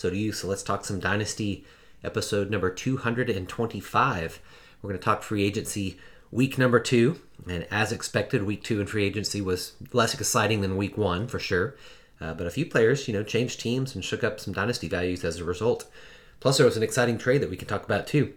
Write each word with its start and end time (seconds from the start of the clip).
So 0.00 0.08
do 0.08 0.16
you. 0.16 0.32
So 0.32 0.48
let's 0.48 0.62
talk 0.62 0.86
some 0.86 0.98
Dynasty 0.98 1.62
episode 2.02 2.50
number 2.50 2.70
225. 2.70 4.40
We're 4.80 4.88
going 4.88 4.98
to 4.98 5.04
talk 5.04 5.22
free 5.22 5.44
agency 5.44 5.98
week 6.30 6.56
number 6.56 6.80
two. 6.80 7.20
And 7.46 7.66
as 7.70 7.92
expected, 7.92 8.44
week 8.44 8.64
two 8.64 8.80
in 8.80 8.86
free 8.86 9.04
agency 9.04 9.42
was 9.42 9.74
less 9.92 10.14
exciting 10.14 10.62
than 10.62 10.78
week 10.78 10.96
one 10.96 11.28
for 11.28 11.38
sure. 11.38 11.76
Uh, 12.18 12.32
but 12.32 12.46
a 12.46 12.50
few 12.50 12.64
players, 12.64 13.08
you 13.08 13.12
know, 13.12 13.22
changed 13.22 13.60
teams 13.60 13.94
and 13.94 14.02
shook 14.02 14.24
up 14.24 14.40
some 14.40 14.54
dynasty 14.54 14.88
values 14.88 15.22
as 15.22 15.38
a 15.38 15.44
result. 15.44 15.84
Plus, 16.40 16.56
there 16.56 16.64
was 16.64 16.78
an 16.78 16.82
exciting 16.82 17.18
trade 17.18 17.42
that 17.42 17.50
we 17.50 17.58
can 17.58 17.68
talk 17.68 17.84
about 17.84 18.06
too. 18.06 18.32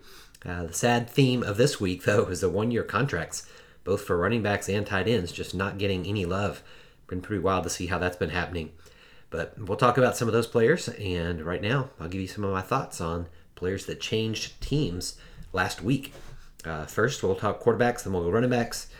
Uh, 0.46 0.66
the 0.66 0.74
sad 0.74 1.10
theme 1.10 1.44
of 1.44 1.56
this 1.56 1.80
week, 1.80 2.04
though, 2.06 2.26
is 2.26 2.42
the 2.42 2.50
one 2.50 2.72
year 2.72 2.84
contracts, 2.84 3.48
both 3.86 4.02
for 4.02 4.18
running 4.18 4.44
backs 4.44 4.68
and 4.68 4.86
tight 4.86 5.08
ends, 5.08 5.32
just 5.32 5.56
not 5.56 5.78
getting 5.78 6.06
any 6.06 6.26
love. 6.26 6.62
Been 7.08 7.22
pretty 7.22 7.42
wild 7.42 7.64
to 7.64 7.70
see 7.70 7.88
how 7.88 8.00
that's 8.00 8.18
been 8.18 8.32
happening. 8.32 8.74
But 9.34 9.58
we'll 9.58 9.80
talk 9.80 9.98
about 9.98 10.16
some 10.16 10.28
of 10.28 10.34
those 10.34 10.46
players, 10.46 10.90
and 10.90 11.42
right 11.42 11.60
now 11.60 11.90
I'll 12.00 12.08
give 12.08 12.22
you 12.22 12.28
some 12.28 12.44
of 12.44 12.54
my 12.54 12.62
thoughts 12.62 13.02
on 13.02 13.26
players 13.56 13.88
that 13.88 14.00
changed 14.00 14.62
teams 14.62 15.16
last 15.52 15.82
week. 15.82 16.14
Uh, 16.64 16.86
first, 16.86 17.24
we'll 17.24 17.34
talk 17.34 17.60
quarterbacks, 17.60 18.04
then 18.04 18.14
we'll 18.14 18.22
go 18.22 18.30
running 18.30 18.52
backs, 18.52 18.92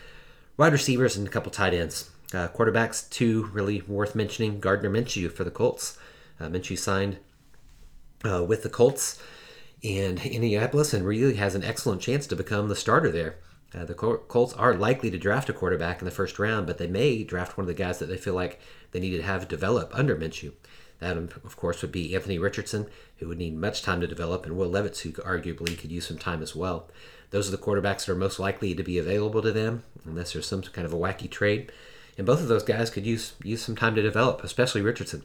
wide 0.56 0.72
receivers, 0.72 1.16
and 1.16 1.28
a 1.28 1.30
couple 1.30 1.52
tight 1.52 1.72
ends. 1.72 2.10
Uh, 2.34 2.48
quarterbacks, 2.48 3.08
two 3.08 3.44
really 3.52 3.82
worth 3.82 4.16
mentioning. 4.16 4.58
Gardner 4.58 4.90
Minshew 4.90 5.30
for 5.30 5.44
the 5.44 5.52
Colts. 5.52 5.96
Uh, 6.40 6.46
Minshew 6.46 6.76
signed 6.76 7.18
uh, 8.24 8.42
with 8.42 8.64
the 8.64 8.68
Colts 8.68 9.22
in 9.82 10.18
Indianapolis 10.18 10.92
and 10.92 11.06
really 11.06 11.34
has 11.34 11.54
an 11.54 11.62
excellent 11.62 12.02
chance 12.02 12.26
to 12.26 12.34
become 12.34 12.66
the 12.66 12.74
starter 12.74 13.12
there. 13.12 13.36
Uh, 13.74 13.84
the 13.84 13.94
Colts 13.94 14.52
are 14.54 14.74
likely 14.74 15.10
to 15.10 15.18
draft 15.18 15.48
a 15.48 15.52
quarterback 15.52 16.00
in 16.00 16.04
the 16.04 16.10
first 16.10 16.38
round, 16.38 16.66
but 16.66 16.78
they 16.78 16.86
may 16.86 17.24
draft 17.24 17.56
one 17.56 17.64
of 17.64 17.68
the 17.68 17.74
guys 17.74 17.98
that 17.98 18.06
they 18.06 18.16
feel 18.16 18.34
like 18.34 18.60
they 18.92 19.00
need 19.00 19.16
to 19.16 19.22
have 19.22 19.48
develop 19.48 19.90
under 19.92 20.16
Minshew. 20.16 20.52
That, 21.00 21.16
of 21.16 21.56
course, 21.56 21.82
would 21.82 21.90
be 21.90 22.14
Anthony 22.14 22.38
Richardson, 22.38 22.86
who 23.18 23.28
would 23.28 23.38
need 23.38 23.56
much 23.56 23.82
time 23.82 24.00
to 24.00 24.06
develop, 24.06 24.46
and 24.46 24.56
Will 24.56 24.68
Levis, 24.68 25.00
who 25.00 25.12
arguably 25.12 25.76
could 25.76 25.90
use 25.90 26.06
some 26.06 26.18
time 26.18 26.40
as 26.40 26.54
well. 26.54 26.88
Those 27.30 27.48
are 27.48 27.50
the 27.50 27.58
quarterbacks 27.58 28.06
that 28.06 28.10
are 28.10 28.16
most 28.16 28.38
likely 28.38 28.74
to 28.74 28.82
be 28.84 28.96
available 28.96 29.42
to 29.42 29.50
them, 29.50 29.82
unless 30.04 30.32
there's 30.32 30.46
some 30.46 30.62
kind 30.62 30.86
of 30.86 30.92
a 30.92 30.96
wacky 30.96 31.28
trade. 31.28 31.72
And 32.16 32.26
both 32.26 32.40
of 32.40 32.46
those 32.46 32.62
guys 32.62 32.90
could 32.90 33.04
use 33.04 33.34
use 33.42 33.62
some 33.62 33.74
time 33.74 33.96
to 33.96 34.02
develop, 34.02 34.44
especially 34.44 34.82
Richardson. 34.82 35.24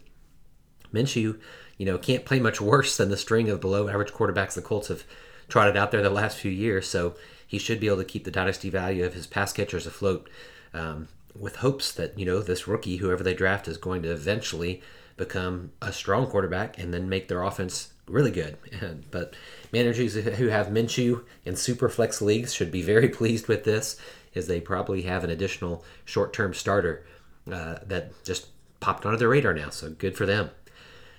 Minshew, 0.92 1.40
you 1.78 1.86
know, 1.86 2.00
can't 2.00 2.26
play 2.26 2.40
much 2.40 2.60
worse 2.60 2.98
than 2.98 3.10
the 3.10 3.18
string 3.18 3.48
of 3.48 3.62
below 3.62 3.88
average 3.88 4.12
quarterbacks 4.12 4.56
the 4.56 4.62
Colts 4.64 4.88
have 4.88 5.04
trotted 5.50 5.78
out 5.78 5.92
there 5.92 6.02
the 6.02 6.10
last 6.10 6.38
few 6.38 6.52
years. 6.52 6.88
So 6.88 7.16
he 7.50 7.58
should 7.58 7.80
be 7.80 7.88
able 7.88 7.98
to 7.98 8.06
keep 8.06 8.26
the 8.26 8.32
dynasty 8.32 8.70
value 8.70 9.04
of 9.04 9.16
his 9.16 9.26
pass 9.26 9.52
catchers 9.52 9.88
afloat 9.88 10.30
um, 10.72 11.08
with 11.36 11.58
hopes 11.58 11.92
that, 11.92 12.18
you 12.18 12.24
know, 12.24 12.42
this 12.42 12.68
rookie, 12.68 12.98
whoever 12.98 13.24
they 13.24 13.34
draft, 13.34 13.68
is 13.68 13.76
going 13.76 14.04
to 14.04 14.12
eventually 14.12 14.84
become 15.18 15.72
a 15.82 15.92
strong 15.92 16.28
quarterback 16.28 16.78
and 16.78 16.94
then 16.94 17.10
make 17.10 17.28
their 17.28 17.42
offense 17.42 17.92
really 18.08 18.30
good. 18.30 18.56
but 19.12 19.34
managers 19.74 20.14
who 20.14 20.50
have 20.50 20.68
Minshew 20.68 21.24
in 21.44 21.56
super 21.56 21.90
flex 21.90 22.22
leagues 22.22 22.54
should 22.54 22.72
be 22.72 22.84
very 22.84 23.10
pleased 23.20 23.48
with 23.48 23.64
this, 23.64 24.00
as 24.36 24.46
they 24.46 24.62
probably 24.62 25.02
have 25.02 25.24
an 25.24 25.32
additional 25.32 25.84
short 26.06 26.34
term 26.34 26.54
starter 26.54 27.04
uh, 27.52 27.80
that 27.84 28.24
just 28.24 28.50
popped 28.80 29.08
onto 29.08 29.18
their 29.18 29.30
radar 29.30 29.56
now. 29.56 29.72
So 29.72 29.90
good 29.90 30.16
for 30.16 30.28
them. 30.28 30.52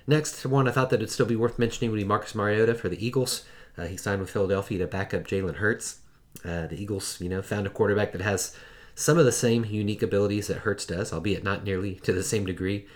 Next 0.07 0.47
one 0.47 0.69
I 0.69 0.71
thought 0.71 0.91
that 0.91 1.01
it'd 1.01 1.11
still 1.11 1.27
be 1.27 1.35
worth 1.35 1.59
mentioning 1.59 1.91
would 1.91 1.97
be 1.97 2.05
Marcus 2.05 2.37
Mariota 2.37 2.77
for 2.77 2.89
the 2.89 3.05
Eagles. 3.05 3.45
Uh, 3.77 3.87
he 3.87 3.97
signed 3.97 4.21
with 4.21 4.31
Philadelphia 4.31 4.79
to 4.79 4.87
back 4.87 5.13
up 5.13 5.25
Jalen 5.25 5.57
Hurts. 5.57 6.00
Uh, 6.45 6.67
the 6.67 6.81
Eagles, 6.81 7.21
you 7.21 7.29
know, 7.29 7.43
found 7.43 7.67
a 7.67 7.71
quarterback 7.71 8.13
that 8.13 8.23
has 8.23 8.57
some 8.95 9.19
of 9.19 9.25
the 9.25 9.33
same 9.33 9.65
unique 9.65 10.03
abilities 10.03 10.47
that 10.47 10.59
Hurts 10.59 10.87
does, 10.87 11.13
albeit 11.13 11.45
not 11.45 11.65
nearly 11.65 11.95
to 12.03 12.13
the 12.13 12.23
same 12.23 12.45
degree. 12.45 12.87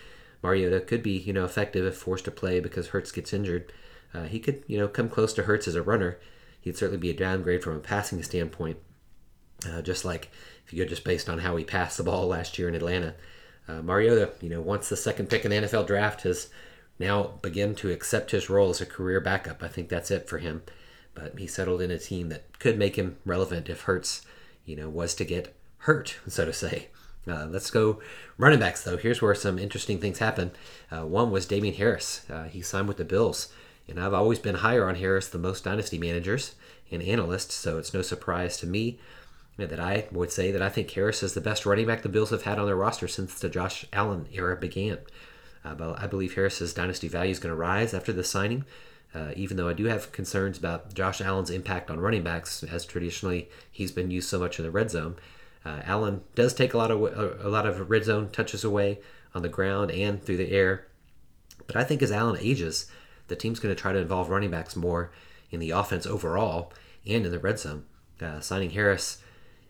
Mariota 0.43 0.81
could 0.81 1.03
be, 1.03 1.13
you 1.13 1.33
know, 1.33 1.45
effective 1.45 1.87
if 1.87 1.97
forced 1.97 2.27
to 2.27 2.31
play 2.31 2.61
because 2.61 2.89
Hurts 2.89 3.13
gets 3.13 3.33
injured. 3.33 3.73
Uh, 4.13 4.25
he 4.25 4.39
could, 4.39 4.63
you 4.67 4.79
know, 4.79 4.89
come 4.89 5.09
close 5.09 5.33
to 5.35 5.45
Hurts 5.45 5.67
as 5.67 5.75
a 5.75 5.83
runner. 5.83 6.19
He'd 6.61 6.77
certainly 6.77 6.99
be 6.99 7.11
a 7.11 7.15
downgrade 7.15 7.63
from 7.63 7.77
a 7.77 7.81
passing 7.81 8.23
standpoint, 8.23 8.79
uh, 9.69 9.83
just 9.83 10.05
like 10.05 10.31
if 10.67 10.73
you 10.73 10.83
go 10.83 10.89
just 10.89 11.05
based 11.05 11.29
on 11.29 11.39
how 11.39 11.57
he 11.57 11.65
passed 11.65 11.97
the 11.97 12.05
ball 12.05 12.27
last 12.27 12.59
year 12.59 12.69
in 12.69 12.75
Atlanta. 12.75 13.15
Uh, 13.67 13.83
Mariota, 13.83 14.33
you 14.41 14.51
know, 14.51 14.61
once 14.61 14.89
the 14.89 14.97
second 14.97 15.31
pick 15.31 15.45
in 15.45 15.51
the 15.51 15.57
NFL 15.57 15.87
draft, 15.87 16.23
has 16.23 16.49
now 16.99 17.39
begun 17.43 17.75
to 17.77 17.91
accept 17.91 18.31
his 18.31 18.51
role 18.51 18.71
as 18.71 18.81
a 18.81 18.87
career 18.87 19.21
backup. 19.21 19.63
I 19.63 19.69
think 19.69 19.89
that's 19.89 20.11
it 20.11 20.29
for 20.29 20.39
him 20.39 20.63
but 21.15 21.39
he 21.39 21.47
settled 21.47 21.81
in 21.81 21.91
a 21.91 21.99
team 21.99 22.29
that 22.29 22.59
could 22.59 22.79
make 22.79 22.97
him 22.97 23.17
relevant 23.25 23.69
if 23.69 23.83
Hurts, 23.83 24.23
you 24.65 24.77
know, 24.77 24.89
was 24.89 25.15
to 25.17 25.25
get 25.25 25.55
hurt, 25.79 26.17
so 26.29 26.45
to 26.45 26.53
say. 26.53 26.89
Uh, 27.27 27.47
let's 27.47 27.71
go 27.71 28.01
running 28.37 28.59
backs, 28.59 28.85
though. 28.85 28.97
Here's 28.97 29.23
where 29.23 29.35
some 29.35 29.59
interesting 29.59 29.99
things 29.99 30.19
happen. 30.19 30.51
Uh, 30.91 31.07
one 31.07 31.31
was 31.31 31.47
Damien 31.47 31.75
Harris. 31.75 32.29
Uh, 32.29 32.45
he 32.45 32.61
signed 32.61 32.89
with 32.89 32.99
the 32.99 33.05
Bills, 33.05 33.53
and 33.89 33.99
I've 33.99 34.15
always 34.15 34.39
been 34.39 34.57
higher 34.57 34.89
on 34.89 34.97
Harris 34.97 35.29
than 35.29 35.41
most 35.41 35.65
dynasty 35.65 35.99
managers 35.99 36.55
and 36.91 37.03
analysts, 37.03 37.55
so 37.55 37.79
it's 37.79 37.95
no 37.95 38.03
surprise 38.03 38.57
to 38.59 38.67
me 38.67 38.99
that 39.57 39.81
I 39.81 40.07
would 40.11 40.33
say 40.33 40.51
that 40.51 40.63
I 40.63 40.69
think 40.69 40.91
Harris 40.91 41.23
is 41.23 41.35
the 41.35 41.41
best 41.41 41.65
running 41.65 41.87
back 41.87 42.03
the 42.03 42.09
Bills 42.09 42.31
have 42.31 42.43
had 42.43 42.59
on 42.59 42.67
their 42.67 42.77
roster 42.77 43.09
since 43.09 43.39
the 43.39 43.49
Josh 43.49 43.87
Allen 43.93 44.27
era 44.33 44.57
began. 44.57 44.99
Uh, 45.65 45.75
but 45.75 45.99
I 45.99 46.07
believe 46.07 46.35
Harris's 46.35 46.75
dynasty 46.75 47.09
value 47.09 47.31
is 47.31 47.39
going 47.39 47.53
to 47.53 47.57
rise 47.57 47.95
after 47.95 48.13
the 48.13 48.25
signing. 48.25 48.65
Uh, 49.15 49.33
even 49.37 49.57
though 49.57 49.69
I 49.69 49.75
do 49.75 49.85
have 49.85 50.11
concerns 50.11 50.59
about 50.59 50.93
Josh 50.93 51.21
Allen's 51.21 51.51
impact 51.51 51.91
on 51.91 52.01
running 52.01 52.25
backs, 52.25 52.65
as 52.65 52.85
traditionally 52.85 53.49
he's 53.71 53.93
been 53.93 54.11
used 54.11 54.29
so 54.29 54.41
much 54.41 54.59
in 54.59 54.65
the 54.65 54.71
red 54.71 54.91
zone. 54.91 55.17
Uh, 55.65 55.81
Allen 55.85 56.23
does 56.35 56.53
take 56.53 56.75
a 56.75 56.79
lot 56.79 56.91
of 56.91 57.01
a 57.01 57.49
lot 57.49 57.67
of 57.67 57.89
red 57.89 58.05
zone 58.05 58.29
touches 58.31 58.65
away 58.65 58.99
on 59.35 59.43
the 59.43 59.49
ground 59.49 59.91
and 59.91 60.23
through 60.23 60.37
the 60.37 60.51
air, 60.51 60.87
but 61.67 61.77
I 61.77 61.85
think 61.85 62.03
as 62.03 62.13
Allen 62.13 62.39
ages, 62.41 62.91
the 63.29 63.37
team's 63.37 63.61
going 63.61 63.75
to 63.75 63.81
try 63.81 63.93
to 63.93 63.99
involve 63.99 64.29
running 64.31 64.51
backs 64.51 64.77
more 64.77 65.13
in 65.51 65.61
the 65.61 65.71
offense 65.71 66.07
overall 66.07 66.73
and 67.07 67.25
in 67.25 67.33
the 67.33 67.39
red 67.39 67.59
zone. 67.59 67.85
Uh, 68.21 68.41
signing 68.41 68.71
Harris 68.71 69.23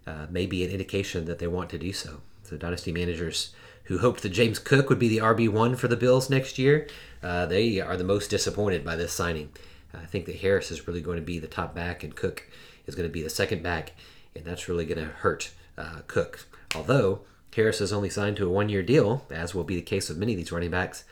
uh, 0.06 0.26
may 0.30 0.46
be 0.46 0.64
an 0.64 0.70
indication 0.70 1.26
that 1.26 1.38
they 1.38 1.46
want 1.46 1.70
to 1.70 1.78
do 1.78 1.92
so. 1.92 2.20
So 2.44 2.56
dynasty 2.56 2.92
managers 2.92 3.52
who 3.84 3.98
hoped 3.98 4.22
that 4.22 4.30
James 4.30 4.58
Cook 4.58 4.88
would 4.88 4.98
be 4.98 5.08
the 5.08 5.18
RB1 5.18 5.76
for 5.76 5.88
the 5.88 5.96
Bills 5.96 6.30
next 6.30 6.58
year, 6.58 6.86
uh, 7.22 7.46
they 7.46 7.80
are 7.80 7.96
the 7.96 8.04
most 8.04 8.30
disappointed 8.30 8.84
by 8.84 8.96
this 8.96 9.12
signing. 9.12 9.50
I 9.92 10.06
think 10.06 10.26
that 10.26 10.36
Harris 10.36 10.70
is 10.70 10.86
really 10.86 11.00
going 11.00 11.16
to 11.16 11.22
be 11.22 11.38
the 11.38 11.46
top 11.46 11.74
back 11.74 12.02
and 12.02 12.14
Cook 12.14 12.48
is 12.86 12.94
going 12.94 13.08
to 13.08 13.12
be 13.12 13.22
the 13.22 13.30
second 13.30 13.62
back, 13.62 13.92
and 14.34 14.44
that's 14.44 14.68
really 14.68 14.84
going 14.84 14.98
to 14.98 15.12
hurt 15.12 15.52
uh, 15.78 16.00
Cook. 16.06 16.46
Although 16.74 17.20
Harris 17.54 17.80
is 17.80 17.92
only 17.92 18.10
signed 18.10 18.36
to 18.36 18.46
a 18.46 18.50
one 18.50 18.68
year 18.68 18.82
deal, 18.82 19.24
as 19.30 19.54
will 19.54 19.64
be 19.64 19.76
the 19.76 19.82
case 19.82 20.08
with 20.08 20.18
many 20.18 20.32
of 20.32 20.38
these 20.38 20.52
running 20.52 20.70
backs, 20.70 21.04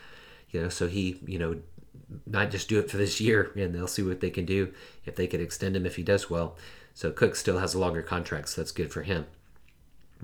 you 0.51 0.61
know, 0.61 0.69
so 0.69 0.89
he, 0.89 1.19
you 1.27 1.39
know, 1.39 1.57
not 2.27 2.51
just 2.51 2.69
do 2.69 2.79
it 2.79 2.91
for 2.91 2.99
this 2.99 3.21
year 3.21 3.51
and 3.57 3.75
they'll 3.75 3.87
see 3.87 4.03
what 4.03 4.21
they 4.21 4.31
can 4.31 4.45
do 4.45 4.73
if 5.07 5.17
they 5.17 5.27
can 5.27 5.41
extend 5.41 5.77
him 5.77 5.87
if 5.87 5.97
he 5.97 6.03
does 6.03 6.29
well. 6.29 6.57
So 6.95 7.11
Cook 7.11 7.37
still 7.37 7.59
has 7.59 7.75
a 7.75 7.79
longer 7.79 8.03
contract, 8.03 8.51
so 8.51 8.61
that's 8.61 8.73
good 8.73 8.93
for 8.93 9.03
him. 9.03 9.27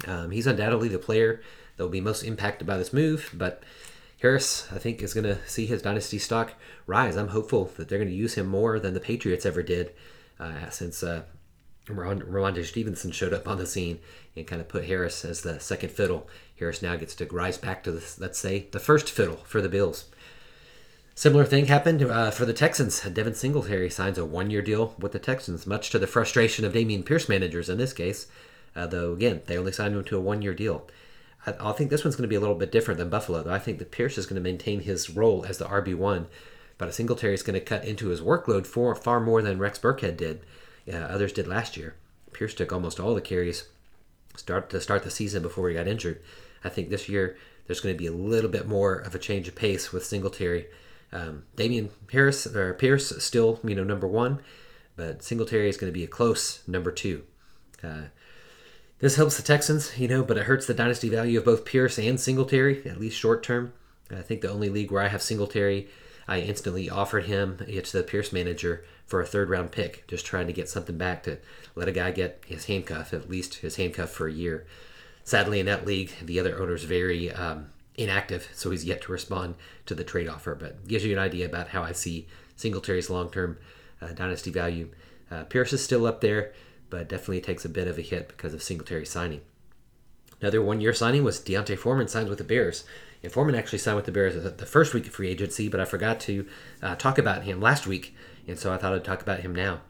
Um, 0.06 0.31
he's 0.31 0.47
undoubtedly 0.47 0.89
the 0.89 0.99
player 0.99 1.41
that 1.77 1.83
will 1.83 1.91
be 1.91 2.00
most 2.00 2.23
impacted 2.23 2.67
by 2.67 2.77
this 2.77 2.93
move, 2.93 3.31
but 3.35 3.62
Harris, 4.21 4.67
I 4.73 4.79
think, 4.79 5.03
is 5.03 5.15
going 5.15 5.25
to 5.25 5.39
see 5.47 5.67
his 5.67 5.83
dynasty 5.83 6.19
stock 6.19 6.55
rise. 6.87 7.17
I'm 7.17 7.29
hopeful 7.29 7.71
that 7.77 7.89
they're 7.89 7.99
going 7.99 8.11
to 8.11 8.15
use 8.15 8.35
him 8.35 8.47
more 8.47 8.81
than 8.81 8.95
the 8.95 9.00
Patriots 9.00 9.47
ever 9.47 9.62
did 9.62 9.93
uh, 10.41 10.71
since 10.71 11.03
uh, 11.03 11.23
Rhamondre 11.87 12.65
Stevenson 12.65 13.12
showed 13.12 13.33
up 13.33 13.47
on 13.49 13.59
the 13.59 13.67
scene 13.67 14.00
and 14.37 14.47
kind 14.47 14.61
of 14.61 14.69
put 14.69 14.85
Harris 14.85 15.25
as 15.25 15.43
the 15.43 15.61
second 15.61 15.91
fiddle. 15.91 16.29
Harris 16.59 16.83
now 16.83 16.97
gets 16.97 17.15
to 17.17 17.27
rise 17.27 17.59
back 17.59 17.85
to, 17.85 17.93
the, 17.93 18.05
let's 18.19 18.39
say, 18.39 18.67
the 18.73 18.81
first 18.81 19.09
fiddle 19.09 19.37
for 19.44 19.61
the 19.61 19.69
Bills. 19.69 20.06
Similar 21.15 21.44
thing 21.44 21.67
happened 21.67 22.03
uh, 22.03 22.31
for 22.31 22.44
the 22.44 22.53
Texans. 22.53 23.01
Devin 23.01 23.35
Singletary 23.35 23.91
signs 23.91 24.19
a 24.19 24.25
one-year 24.25 24.62
deal 24.62 24.94
with 24.99 25.12
the 25.12 25.19
Texans, 25.19 25.67
much 25.67 25.91
to 25.91 25.99
the 25.99 26.06
frustration 26.06 26.65
of 26.65 26.73
Dameon 26.73 27.05
Pierce 27.05 27.29
managers 27.29 27.69
in 27.69 27.79
this 27.79 27.93
case. 27.93 28.27
Uh, 28.76 28.87
though 28.87 29.12
again, 29.12 29.43
they 29.47 29.59
only 29.59 29.73
signed 29.73 29.94
him 29.94 30.05
to 30.05 30.17
a 30.17 30.20
one-year 30.20 30.55
deal. 30.55 30.87
I, 31.47 31.55
I 31.70 31.73
think 31.73 31.91
this 31.91 32.05
one's 32.05 32.17
going 32.17 32.23
to 32.23 32.29
be 32.29 32.37
a 32.37 32.41
little 32.41 32.55
bit 32.55 32.73
different 32.73 32.99
than 32.99 33.11
Buffalo, 33.11 33.43
though. 33.43 33.53
I 33.53 33.59
think 33.59 33.79
that 33.79 33.91
Pierce 33.91 34.19
is 34.19 34.26
going 34.26 34.43
to 34.43 34.49
maintain 34.49 34.81
his 34.81 35.11
role 35.11 35.44
as 35.47 35.59
the 35.59 35.65
RB 35.65 35.94
one, 35.94 36.26
but 36.76 36.93
Singletary 36.94 37.35
is 37.35 37.43
going 37.43 37.59
to 37.59 37.65
cut 37.65 37.85
into 37.85 38.09
his 38.09 38.20
workload 38.20 38.67
for 38.67 38.94
far 38.94 39.20
more 39.20 39.43
than 39.43 39.59
Rex 39.59 39.79
Burkhead 39.79 40.17
did. 40.17 40.41
Uh, 40.91 40.97
others 40.97 41.32
did 41.32 41.47
last 41.47 41.76
year. 41.76 41.97
Pierce 42.32 42.55
took 42.55 42.73
almost 42.73 43.00
all 43.00 43.15
the 43.15 43.20
carries 43.20 43.65
start 44.37 44.70
to 44.70 44.81
start 44.81 45.03
the 45.03 45.11
season 45.11 45.43
before 45.43 45.69
he 45.69 45.75
got 45.75 45.88
injured. 45.88 46.20
I 46.62 46.69
think 46.69 46.88
this 46.88 47.09
year 47.09 47.37
there's 47.67 47.81
going 47.81 47.94
to 47.94 47.99
be 47.99 48.06
a 48.06 48.12
little 48.12 48.50
bit 48.50 48.67
more 48.67 48.94
of 48.94 49.15
a 49.15 49.19
change 49.19 49.49
of 49.49 49.55
pace 49.55 49.93
with 49.93 50.05
Singletary 50.05 50.67
Um, 51.12 51.44
Damian 51.56 51.91
Harris 52.12 52.47
or 52.47 52.75
Pierce 52.75 53.23
still, 53.25 53.61
you 53.65 53.75
know, 53.75 53.85
number 53.85 54.06
one, 54.06 54.41
but 54.97 55.23
Singletary 55.23 55.69
is 55.69 55.76
going 55.76 55.93
to 55.93 55.99
be 55.99 56.05
a 56.05 56.09
close 56.09 56.67
number 56.69 56.91
two. 56.91 57.25
Uh, 57.82 58.09
this 59.00 59.17
helps 59.17 59.37
the 59.37 59.43
Texans, 59.43 59.99
you 59.99 60.09
know, 60.09 60.23
but 60.23 60.37
it 60.37 60.45
hurts 60.45 60.67
the 60.67 60.75
dynasty 60.75 61.09
value 61.09 61.39
of 61.39 61.45
both 61.45 61.65
Pierce 61.65 61.99
and 61.99 62.19
Singletary, 62.19 62.83
at 62.87 62.99
least 62.99 63.19
short 63.19 63.43
term. 63.43 63.73
I 64.11 64.23
think 64.23 64.41
the 64.41 64.50
only 64.50 64.69
league 64.69 64.91
where 64.91 65.03
I 65.03 65.09
have 65.09 65.23
Singletary, 65.23 65.89
I 66.27 66.41
instantly 66.41 66.91
offered 66.91 67.25
him 67.25 67.59
it's 67.69 67.93
the 67.93 68.03
Pierce 68.03 68.33
manager 68.33 68.85
for 69.06 69.21
a 69.21 69.27
third 69.27 69.50
round 69.50 69.73
pick, 69.73 70.06
just 70.09 70.27
trying 70.27 70.47
to 70.47 70.53
get 70.53 70.69
something 70.69 70.99
back 70.99 71.23
to 71.25 71.39
let 71.75 71.89
a 71.89 71.93
guy 71.93 72.11
get 72.11 72.43
his 72.47 72.67
handcuff, 72.67 73.12
at 73.12 73.31
least 73.31 73.56
his 73.56 73.77
handcuff 73.77 74.11
for 74.11 74.27
a 74.27 74.33
year. 74.33 74.67
Sadly, 75.25 75.61
in 75.61 75.67
that 75.67 75.87
league, 75.87 76.12
the 76.23 76.41
other 76.41 76.59
owner's 76.59 76.85
very 76.85 77.31
um, 77.33 77.71
inactive, 77.97 78.49
so 78.55 78.71
he's 78.71 78.85
yet 78.85 79.03
to 79.03 79.12
respond 79.12 79.55
to 79.87 79.94
the 79.94 80.05
trade 80.05 80.29
offer. 80.29 80.55
But 80.55 80.89
gives 80.89 81.05
you 81.05 81.12
an 81.12 81.19
idea 81.19 81.47
about 81.47 81.69
how 81.69 81.83
I 81.83 81.93
see 81.93 82.27
Singletary's 82.56 83.11
long 83.11 83.31
term 83.31 83.59
uh, 84.01 84.09
dynasty 84.09 84.51
value. 84.51 84.91
Uh, 85.31 85.44
Pierce 85.44 85.73
is 85.73 85.85
still 85.85 86.06
up 86.06 86.21
there, 86.21 86.53
but 86.90 87.08
definitely 87.08 87.40
takes 87.40 87.64
a 87.64 87.69
bit 87.69 87.88
of 87.88 87.99
a 87.99 88.02
hit 88.02 88.29
because 88.29 88.55
of 88.55 88.62
Singletary 88.62 89.06
signing. 89.06 89.40
Another 90.40 90.62
one 90.62 90.81
year 90.81 90.94
signing 90.94 91.25
was 91.25 91.40
D'Onta 91.40 91.76
Foreman 91.76 92.08
signed 92.08 92.29
with 92.29 92.38
the 92.38 92.44
Bears. 92.44 92.85
And 93.23 93.32
Foreman 93.32 93.56
actually 93.56 93.79
signed 93.79 93.96
with 93.96 94.06
the 94.06 94.12
Bears 94.12 94.35
the 94.37 94.67
first 94.67 94.94
week 94.94 95.06
of 95.06 95.12
free 95.12 95.29
agency, 95.29 95.69
but 95.69 95.81
I 95.81 95.85
forgot 95.85 96.20
to 96.20 96.46
uh, 96.82 96.94
talk 96.94 97.19
about 97.19 97.43
him 97.43 97.61
last 97.61 97.87
week, 97.87 98.14
and 98.46 98.58
so 98.58 98.73
I 98.73 98.76
thought 98.76 98.94
I'd 98.94 99.05
talk 99.05 99.23
about 99.23 99.40
him 99.40 99.55
now. 99.55 99.81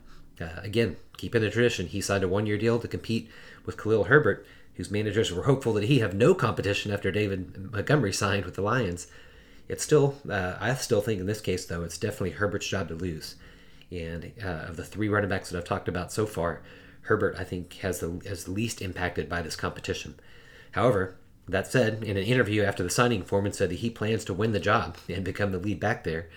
Uh, 0.41 0.61
again, 0.63 0.97
keeping 1.19 1.43
the 1.43 1.51
tradition, 1.51 1.89
he 1.89 2.01
signed 2.01 2.25
a 2.25 2.29
one 2.29 2.47
year 2.47 2.57
deal 2.57 2.79
to 2.79 2.89
compete 2.89 3.31
with 3.67 3.77
Khalil 3.77 4.05
Herbert, 4.05 4.47
whose 4.75 4.91
managers 4.91 5.31
were 5.31 5.43
hopeful 5.43 5.75
that 5.75 5.85
he 5.85 5.99
have 5.99 6.15
no 6.15 6.35
competition 6.35 6.91
after 6.91 7.11
David 7.11 7.73
Montgomery 7.73 8.13
signed 8.13 8.47
with 8.47 8.55
the 8.55 8.63
Lions. 8.63 9.09
It's 9.69 9.85
still, 9.85 10.15
uh, 10.31 10.57
I 10.59 10.73
still 10.75 11.03
think 11.03 11.21
in 11.21 11.27
this 11.27 11.43
case, 11.43 11.67
though, 11.67 11.83
it's 11.83 11.99
definitely 11.99 12.31
Herbert's 12.31 12.69
job 12.69 12.89
to 12.89 12.95
lose. 12.95 13.37
And 13.91 14.33
uh, 14.43 14.69
of 14.69 14.77
the 14.77 14.85
three 14.85 15.09
running 15.09 15.29
backs 15.29 15.51
that 15.51 15.59
I've 15.59 15.65
talked 15.65 15.89
about 15.89 16.13
so 16.13 16.25
far, 16.25 16.63
Herbert, 17.03 17.37
I 17.39 17.45
think, 17.45 17.75
has 17.79 18.01
the, 18.01 18.21
has 18.27 18.49
least 18.49 18.83
impacted 18.83 19.29
by 19.29 19.43
this 19.43 19.57
competition. 19.57 20.15
However, 20.73 21.17
that 21.49 21.67
said, 21.67 22.05
in 22.05 22.17
an 22.17 22.25
interview 22.25 22.63
after 22.63 22.83
the 22.83 22.91
signing, 22.91 23.23
Foreman 23.23 23.53
said 23.53 23.71
that 23.71 23.79
he 23.79 23.91
plans 23.91 24.25
to 24.27 24.35
win 24.35 24.53
the 24.53 24.61
job 24.61 24.97
and 25.09 25.25
become 25.25 25.53
the 25.53 25.59
lead 25.59 25.81
back 25.81 26.05
there. 26.05 26.29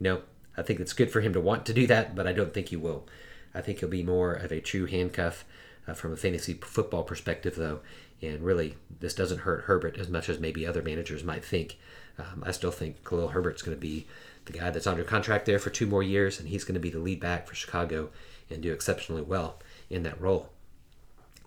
You 0.00 0.04
know, 0.04 0.22
I 0.56 0.62
think 0.62 0.80
it's 0.80 0.92
good 0.92 1.10
for 1.10 1.20
him 1.20 1.32
to 1.34 1.40
want 1.40 1.66
to 1.66 1.74
do 1.74 1.86
that, 1.86 2.14
but 2.14 2.26
I 2.26 2.32
don't 2.32 2.54
think 2.54 2.68
he 2.68 2.76
will. 2.76 3.06
I 3.54 3.60
think 3.60 3.80
he'll 3.80 3.88
be 3.88 4.02
more 4.02 4.32
of 4.32 4.50
a 4.50 4.60
true 4.60 4.86
handcuff 4.86 5.44
uh, 5.86 5.94
from 5.94 6.12
a 6.12 6.16
fantasy 6.16 6.54
football 6.54 7.04
perspective, 7.04 7.56
though. 7.56 7.80
And 8.22 8.40
really, 8.40 8.76
this 9.00 9.14
doesn't 9.14 9.40
hurt 9.40 9.64
Herbert 9.64 9.98
as 9.98 10.08
much 10.08 10.28
as 10.28 10.40
maybe 10.40 10.66
other 10.66 10.82
managers 10.82 11.22
might 11.22 11.44
think. 11.44 11.78
Um, 12.18 12.42
I 12.46 12.52
still 12.52 12.70
think 12.70 13.04
Khalil 13.04 13.28
Herbert's 13.28 13.62
going 13.62 13.76
to 13.76 13.80
be 13.80 14.06
the 14.46 14.52
guy 14.52 14.70
that's 14.70 14.86
under 14.86 15.04
contract 15.04 15.46
there 15.46 15.58
for 15.58 15.70
two 15.70 15.86
more 15.86 16.02
years, 16.02 16.38
and 16.38 16.48
he's 16.48 16.64
going 16.64 16.74
to 16.74 16.80
be 16.80 16.90
the 16.90 16.98
lead 16.98 17.20
back 17.20 17.46
for 17.46 17.54
Chicago 17.54 18.10
and 18.50 18.62
do 18.62 18.72
exceptionally 18.72 19.22
well 19.22 19.58
in 19.90 20.02
that 20.04 20.20
role. 20.20 20.50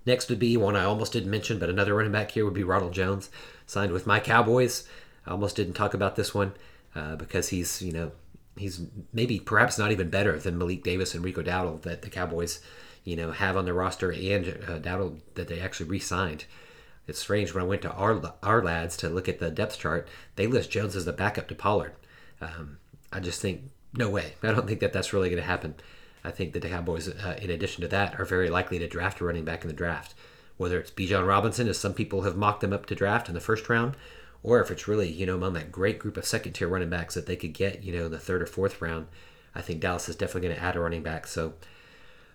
Next 0.05 0.29
would 0.29 0.39
be 0.39 0.55
one 0.55 0.75
I 0.75 0.85
almost 0.85 1.13
didn't 1.13 1.31
mention, 1.31 1.59
but 1.59 1.69
another 1.69 1.93
running 1.93 2.11
back 2.11 2.31
here 2.31 2.45
would 2.45 2.53
be 2.53 2.63
Ronald 2.63 2.93
Jones, 2.93 3.29
signed 3.65 3.91
with 3.91 4.07
my 4.07 4.19
Cowboys. 4.19 4.87
I 5.25 5.31
almost 5.31 5.55
didn't 5.55 5.73
talk 5.73 5.93
about 5.93 6.15
this 6.15 6.33
one 6.33 6.53
uh, 6.95 7.17
because 7.17 7.49
he's, 7.49 7.81
you 7.81 7.91
know, 7.91 8.11
he's 8.55 8.81
maybe 9.11 9.39
perhaps 9.39 9.77
not 9.77 9.91
even 9.91 10.09
better 10.09 10.39
than 10.39 10.57
Malik 10.57 10.83
Davis 10.83 11.13
and 11.13 11.23
Rico 11.23 11.43
Dowdle 11.43 11.81
that 11.81 12.01
the 12.03 12.09
Cowboys 12.09 12.61
you 13.07 13.15
know, 13.15 13.31
have 13.31 13.55
on 13.55 13.63
their 13.63 13.73
roster 13.73 14.11
and 14.11 14.49
uh, 14.67 14.79
Dowdle 14.79 15.19
that 15.35 15.47
they 15.47 15.61
actually 15.61 15.89
re-signed. 15.89 16.43
It's 17.07 17.19
strange 17.19 17.53
when 17.53 17.63
I 17.63 17.67
went 17.67 17.81
to 17.83 17.91
our 17.93 18.19
Ourlads 18.43 18.97
to 18.97 19.07
look 19.07 19.29
at 19.29 19.39
the 19.39 19.49
depth 19.49 19.79
chart, 19.79 20.09
they 20.35 20.45
list 20.45 20.71
Jones 20.71 20.93
as 20.93 21.05
the 21.05 21.13
backup 21.13 21.47
to 21.47 21.55
Pollard. 21.55 21.93
Um, 22.41 22.79
I 23.13 23.21
just 23.21 23.41
think 23.41 23.61
no 23.93 24.09
way. 24.09 24.33
I 24.43 24.51
don't 24.51 24.67
think 24.67 24.81
that 24.81 24.91
that's 24.91 25.13
really 25.13 25.29
going 25.29 25.41
to 25.41 25.47
happen. 25.47 25.75
I 26.27 26.31
think 26.31 26.51
the 26.51 26.59
Cowboys, 26.59 27.07
uh, 27.07 27.37
in 27.41 27.49
addition 27.49 27.81
to 27.81 27.87
that, 27.87 28.19
are 28.19 28.25
very 28.25 28.49
likely 28.49 28.77
to 28.79 28.87
draft 28.87 29.21
a 29.21 29.25
running 29.25 29.45
back 29.45 29.63
in 29.63 29.69
the 29.69 29.73
draft. 29.73 30.13
Whether 30.57 30.79
it's 30.79 30.91
Bijan 30.91 31.25
Robinson, 31.25 31.67
as 31.69 31.77
some 31.77 31.93
people 31.93 32.23
have 32.23 32.35
mocked 32.35 32.61
them 32.61 32.73
up 32.73 32.85
to 32.87 32.95
draft 32.95 33.29
in 33.29 33.33
the 33.33 33.39
first 33.39 33.69
round, 33.69 33.95
or 34.43 34.59
if 34.59 34.69
it's 34.69 34.87
really 34.87 35.09
you 35.09 35.25
know 35.25 35.35
among 35.35 35.53
that 35.53 35.71
great 35.71 35.99
group 35.99 36.17
of 36.17 36.25
second 36.25 36.53
tier 36.53 36.67
running 36.67 36.89
backs 36.89 37.13
that 37.13 37.27
they 37.27 37.35
could 37.35 37.53
get 37.53 37.83
you 37.83 37.93
know 37.93 38.07
in 38.07 38.11
the 38.11 38.19
third 38.19 38.41
or 38.41 38.45
fourth 38.45 38.81
round, 38.81 39.07
I 39.55 39.61
think 39.61 39.79
Dallas 39.79 40.09
is 40.09 40.15
definitely 40.15 40.49
going 40.49 40.59
to 40.59 40.63
add 40.63 40.75
a 40.75 40.79
running 40.79 41.03
back. 41.03 41.27
So 41.27 41.53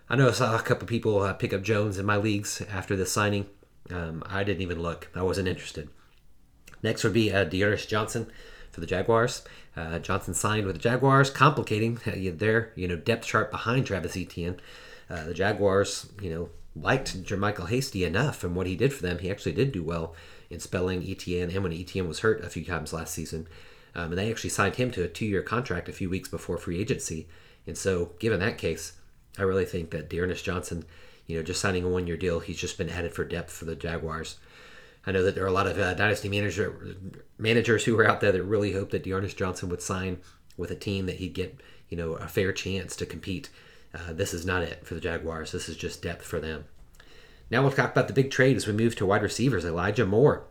I 0.09 0.15
know 0.15 0.29
I 0.29 0.31
saw 0.31 0.57
a 0.57 0.61
couple 0.61 0.87
people 0.87 1.21
uh, 1.21 1.33
pick 1.33 1.53
up 1.53 1.61
Jones 1.61 1.99
in 1.99 2.05
my 2.05 2.17
leagues 2.17 2.61
after 2.71 2.95
the 2.95 3.05
signing. 3.05 3.45
Um, 3.91 4.23
I 4.25 4.43
didn't 4.43 4.61
even 4.61 4.81
look. 4.81 5.09
I 5.13 5.21
wasn't 5.21 5.47
interested. 5.47 5.89
Next 6.81 7.03
would 7.03 7.13
be 7.13 7.31
uh, 7.31 7.43
D'Ernest 7.43 7.89
Johnson 7.89 8.31
for 8.73 8.81
the 8.81 8.87
Jaguars. 8.87 9.43
Uh, 9.77 9.99
Johnson 9.99 10.33
signed 10.33 10.65
with 10.65 10.75
the 10.75 10.81
Jaguars, 10.81 11.29
complicating 11.29 11.97
uh, 12.05 12.35
their 12.35 12.73
you 12.75 12.87
know 12.87 12.97
depth 12.97 13.25
chart 13.25 13.51
behind 13.51 13.85
Travis 13.85 14.17
Etienne. 14.17 14.59
Uh, 15.09 15.23
the 15.25 15.33
Jaguars, 15.33 16.11
you 16.21 16.29
know, 16.29 16.49
liked 16.75 17.23
JaMycal 17.23 17.69
Hasty 17.69 18.03
enough, 18.03 18.43
and 18.43 18.55
what 18.55 18.67
he 18.67 18.75
did 18.75 18.93
for 18.93 19.03
them, 19.03 19.19
he 19.19 19.31
actually 19.31 19.51
did 19.53 19.71
do 19.71 19.83
well 19.83 20.15
in 20.49 20.59
spelling 20.59 21.03
Etienne, 21.07 21.49
and 21.51 21.63
when 21.63 21.73
Etienne 21.73 22.07
was 22.07 22.19
hurt 22.19 22.43
a 22.43 22.49
few 22.49 22.65
times 22.65 22.93
last 22.93 23.13
season, 23.13 23.47
um, 23.95 24.09
and 24.09 24.17
they 24.17 24.29
actually 24.29 24.49
signed 24.49 24.75
him 24.75 24.91
to 24.91 25.03
a 25.03 25.07
two-year 25.07 25.43
contract 25.43 25.87
a 25.87 25.93
few 25.93 26.09
weeks 26.09 26.29
before 26.29 26.57
free 26.57 26.79
agency. 26.79 27.27
And 27.67 27.77
so, 27.77 28.11
given 28.19 28.39
that 28.39 28.57
case, 28.57 28.93
I 29.37 29.43
really 29.43 29.65
think 29.65 29.91
that 29.91 30.09
D'Ernest 30.09 30.43
Johnson, 30.43 30.85
you 31.27 31.37
know, 31.37 31.43
just 31.43 31.61
signing 31.61 31.83
a 31.83 31.89
one 31.89 32.07
year 32.07 32.17
deal, 32.17 32.39
he's 32.39 32.57
just 32.57 32.77
been 32.77 32.89
added 32.89 33.13
for 33.13 33.23
depth 33.23 33.51
for 33.51 33.65
the 33.65 33.75
Jaguars. 33.75 34.37
I 35.05 35.11
know 35.11 35.23
that 35.23 35.35
there 35.35 35.43
are 35.43 35.47
a 35.47 35.51
lot 35.51 35.67
of 35.67 35.77
uh, 35.77 35.93
dynasty 35.93 36.29
manager 36.29 36.95
managers 37.37 37.83
who 37.83 37.99
are 37.99 38.07
out 38.07 38.21
there 38.21 38.31
that 38.31 38.43
really 38.43 38.73
hope 38.73 38.91
that 38.91 39.03
D'Ernest 39.03 39.37
Johnson 39.37 39.69
would 39.69 39.81
sign 39.81 40.19
with 40.55 40.71
a 40.71 40.75
team 40.75 41.07
that 41.07 41.17
he'd 41.17 41.33
get, 41.33 41.59
you 41.89 41.97
know, 41.97 42.13
a 42.13 42.27
fair 42.27 42.53
chance 42.53 42.95
to 42.95 43.05
compete. 43.05 43.49
Uh, 43.93 44.13
this 44.13 44.33
is 44.33 44.45
not 44.45 44.61
it 44.61 44.85
for 44.85 44.93
the 44.93 45.01
Jaguars. 45.01 45.51
This 45.51 45.67
is 45.67 45.75
just 45.75 46.01
depth 46.01 46.25
for 46.25 46.39
them. 46.39 46.65
Now 47.51 47.61
we'll 47.61 47.71
talk 47.71 47.91
about 47.91 48.07
the 48.07 48.13
big 48.13 48.31
trade 48.31 48.55
as 48.55 48.65
we 48.65 48.73
move 48.73 48.95
to 48.95 49.05
wide 49.05 49.21
receivers. 49.21 49.65
Elijah 49.65 50.05
Moore 50.05 50.45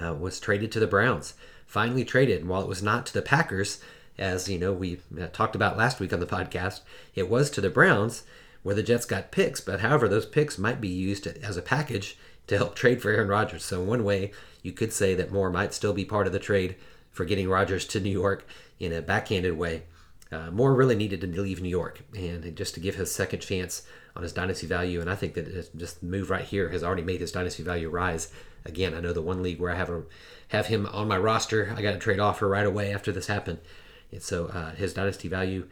uh, 0.00 0.14
was 0.14 0.40
traded 0.40 0.72
to 0.72 0.80
the 0.80 0.86
Browns. 0.86 1.34
Finally 1.66 2.04
traded, 2.04 2.40
and 2.40 2.48
while 2.48 2.62
it 2.62 2.68
was 2.68 2.82
not 2.82 3.06
to 3.06 3.12
the 3.12 3.22
Packers, 3.22 3.80
as 4.18 4.48
you 4.48 4.58
know 4.58 4.72
we 4.72 5.00
uh, 5.20 5.26
talked 5.32 5.54
about 5.54 5.76
last 5.76 6.00
week 6.00 6.12
on 6.12 6.20
the 6.20 6.26
podcast, 6.26 6.80
it 7.14 7.28
was 7.28 7.50
to 7.50 7.60
the 7.60 7.70
Browns 7.70 8.24
where 8.62 8.74
the 8.74 8.82
Jets 8.82 9.04
got 9.04 9.30
picks. 9.30 9.60
But 9.60 9.80
however, 9.80 10.08
those 10.08 10.26
picks 10.26 10.58
might 10.58 10.80
be 10.80 10.88
used 10.88 11.26
as 11.26 11.56
a 11.56 11.62
package 11.62 12.18
to 12.46 12.56
help 12.56 12.74
trade 12.74 13.02
for 13.02 13.10
Aaron 13.10 13.28
Rodgers. 13.28 13.64
So 13.64 13.82
one 13.82 14.04
way 14.04 14.32
you 14.62 14.72
could 14.72 14.92
say 14.92 15.14
that 15.14 15.32
Moore 15.32 15.50
might 15.50 15.74
still 15.74 15.92
be 15.92 16.04
part 16.04 16.26
of 16.26 16.32
the 16.32 16.38
trade 16.38 16.76
for 17.10 17.24
getting 17.24 17.48
Rodgers 17.48 17.86
to 17.86 18.00
New 18.00 18.10
York 18.10 18.46
in 18.78 18.92
a 18.92 19.02
backhanded 19.02 19.56
way. 19.56 19.84
Uh, 20.30 20.50
Moore 20.50 20.74
really 20.74 20.96
needed 20.96 21.20
to 21.20 21.26
leave 21.26 21.62
New 21.62 21.68
York 21.68 22.02
and 22.16 22.54
just 22.56 22.74
to 22.74 22.80
give 22.80 22.96
his 22.96 23.12
second 23.12 23.40
chance 23.40 23.82
on 24.16 24.22
his 24.22 24.32
dynasty 24.32 24.66
value. 24.66 25.00
And 25.00 25.08
I 25.08 25.14
think 25.14 25.34
that 25.34 25.76
just 25.76 26.00
the 26.00 26.06
move 26.06 26.30
right 26.30 26.44
here 26.44 26.68
has 26.70 26.82
already 26.82 27.02
made 27.02 27.20
his 27.20 27.32
dynasty 27.32 27.62
value 27.62 27.88
rise. 27.88 28.32
Again, 28.64 28.94
I 28.94 29.00
know 29.00 29.12
the 29.12 29.22
one 29.22 29.42
league 29.42 29.60
where 29.60 29.70
I 29.70 29.76
have 29.76 29.90
a, 29.90 30.02
have 30.48 30.66
him 30.66 30.86
on 30.86 31.06
my 31.06 31.18
roster, 31.18 31.72
I 31.76 31.82
got 31.82 31.94
a 31.94 31.98
trade 31.98 32.18
offer 32.18 32.48
right 32.48 32.66
away 32.66 32.92
after 32.92 33.12
this 33.12 33.28
happened. 33.28 33.58
And 34.10 34.22
so 34.22 34.46
uh, 34.46 34.74
his 34.74 34.94
dynasty 34.94 35.28
value 35.28 35.68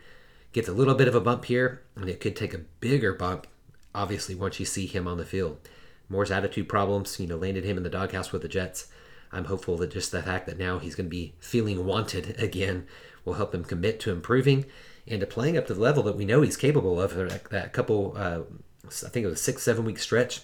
gets 0.53 0.69
a 0.69 0.73
little 0.73 0.95
bit 0.95 1.09
of 1.09 1.15
a 1.17 1.21
bump 1.21 1.47
here, 1.47 1.83
and 1.97 2.09
it 2.09 2.21
could 2.21 2.37
take 2.37 2.55
a 2.55 2.59
bigger 2.79 3.13
bump, 3.13 3.49
obviously, 3.93 4.37
once 4.37 4.61
you 4.61 4.67
see 4.67 4.87
him 4.87 5.09
on 5.09 5.19
the 5.19 5.25
field. 5.25 5.59
Moore's 6.09 6.31
attitude 6.31 6.69
problems, 6.69 7.19
you 7.19 7.27
know, 7.27 7.37
landed 7.37 7.65
him 7.65 7.77
in 7.77 7.83
the 7.83 7.91
doghouse 7.91 8.33
with 8.33 8.43
the 8.43 8.49
Jets. 8.49 8.89
I'm 9.33 9.47
hopeful 9.47 9.77
that 9.79 9.93
just 9.93 10.13
the 10.13 10.23
fact 10.23 10.47
that 10.47 10.59
now 10.59 10.79
he's 10.79 10.95
going 10.95 11.07
to 11.07 11.11
be 11.11 11.35
feeling 11.41 11.85
wanted 11.85 12.39
again 12.43 12.87
will 13.25 13.35
help 13.35 13.55
him 13.55 13.65
commit 13.65 14.01
to 14.01 14.13
improving 14.13 14.67
and 15.07 15.21
to 15.21 15.27
playing 15.27 15.57
up 15.57 15.67
to 15.67 15.75
the 15.75 15.81
level 15.81 16.03
that 16.05 16.17
we 16.17 16.25
know 16.25 16.43
he's 16.43 16.57
capable 16.57 17.01
of. 17.01 17.15
That, 17.51 17.73
couple, 17.73 18.15
uh, 18.17 18.41
I 18.87 19.09
think 19.09 19.25
it 19.25 19.29
was 19.29 19.41
a 19.41 19.43
six, 19.43 19.63
seven 19.63 19.85
week 19.85 19.99
stretch 19.99 20.43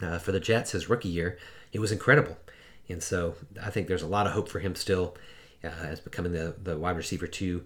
uh, 0.00 0.18
for 0.18 0.32
the 0.32 0.40
Jets 0.40 0.72
his 0.72 0.88
rookie 0.88 1.08
year, 1.08 1.38
it 1.72 1.80
was 1.80 1.92
incredible. 1.92 2.36
And 2.88 3.02
so 3.02 3.34
I 3.62 3.70
think 3.70 3.88
there's 3.88 4.02
a 4.02 4.06
lot 4.06 4.26
of 4.26 4.32
hope 4.32 4.48
for 4.48 4.60
him 4.60 4.74
still 4.74 5.16
uh, 5.64 5.68
as 5.68 6.00
becoming 6.00 6.32
the, 6.32 6.54
the 6.62 6.78
wide 6.78 6.96
receiver 6.96 7.26
two 7.26 7.64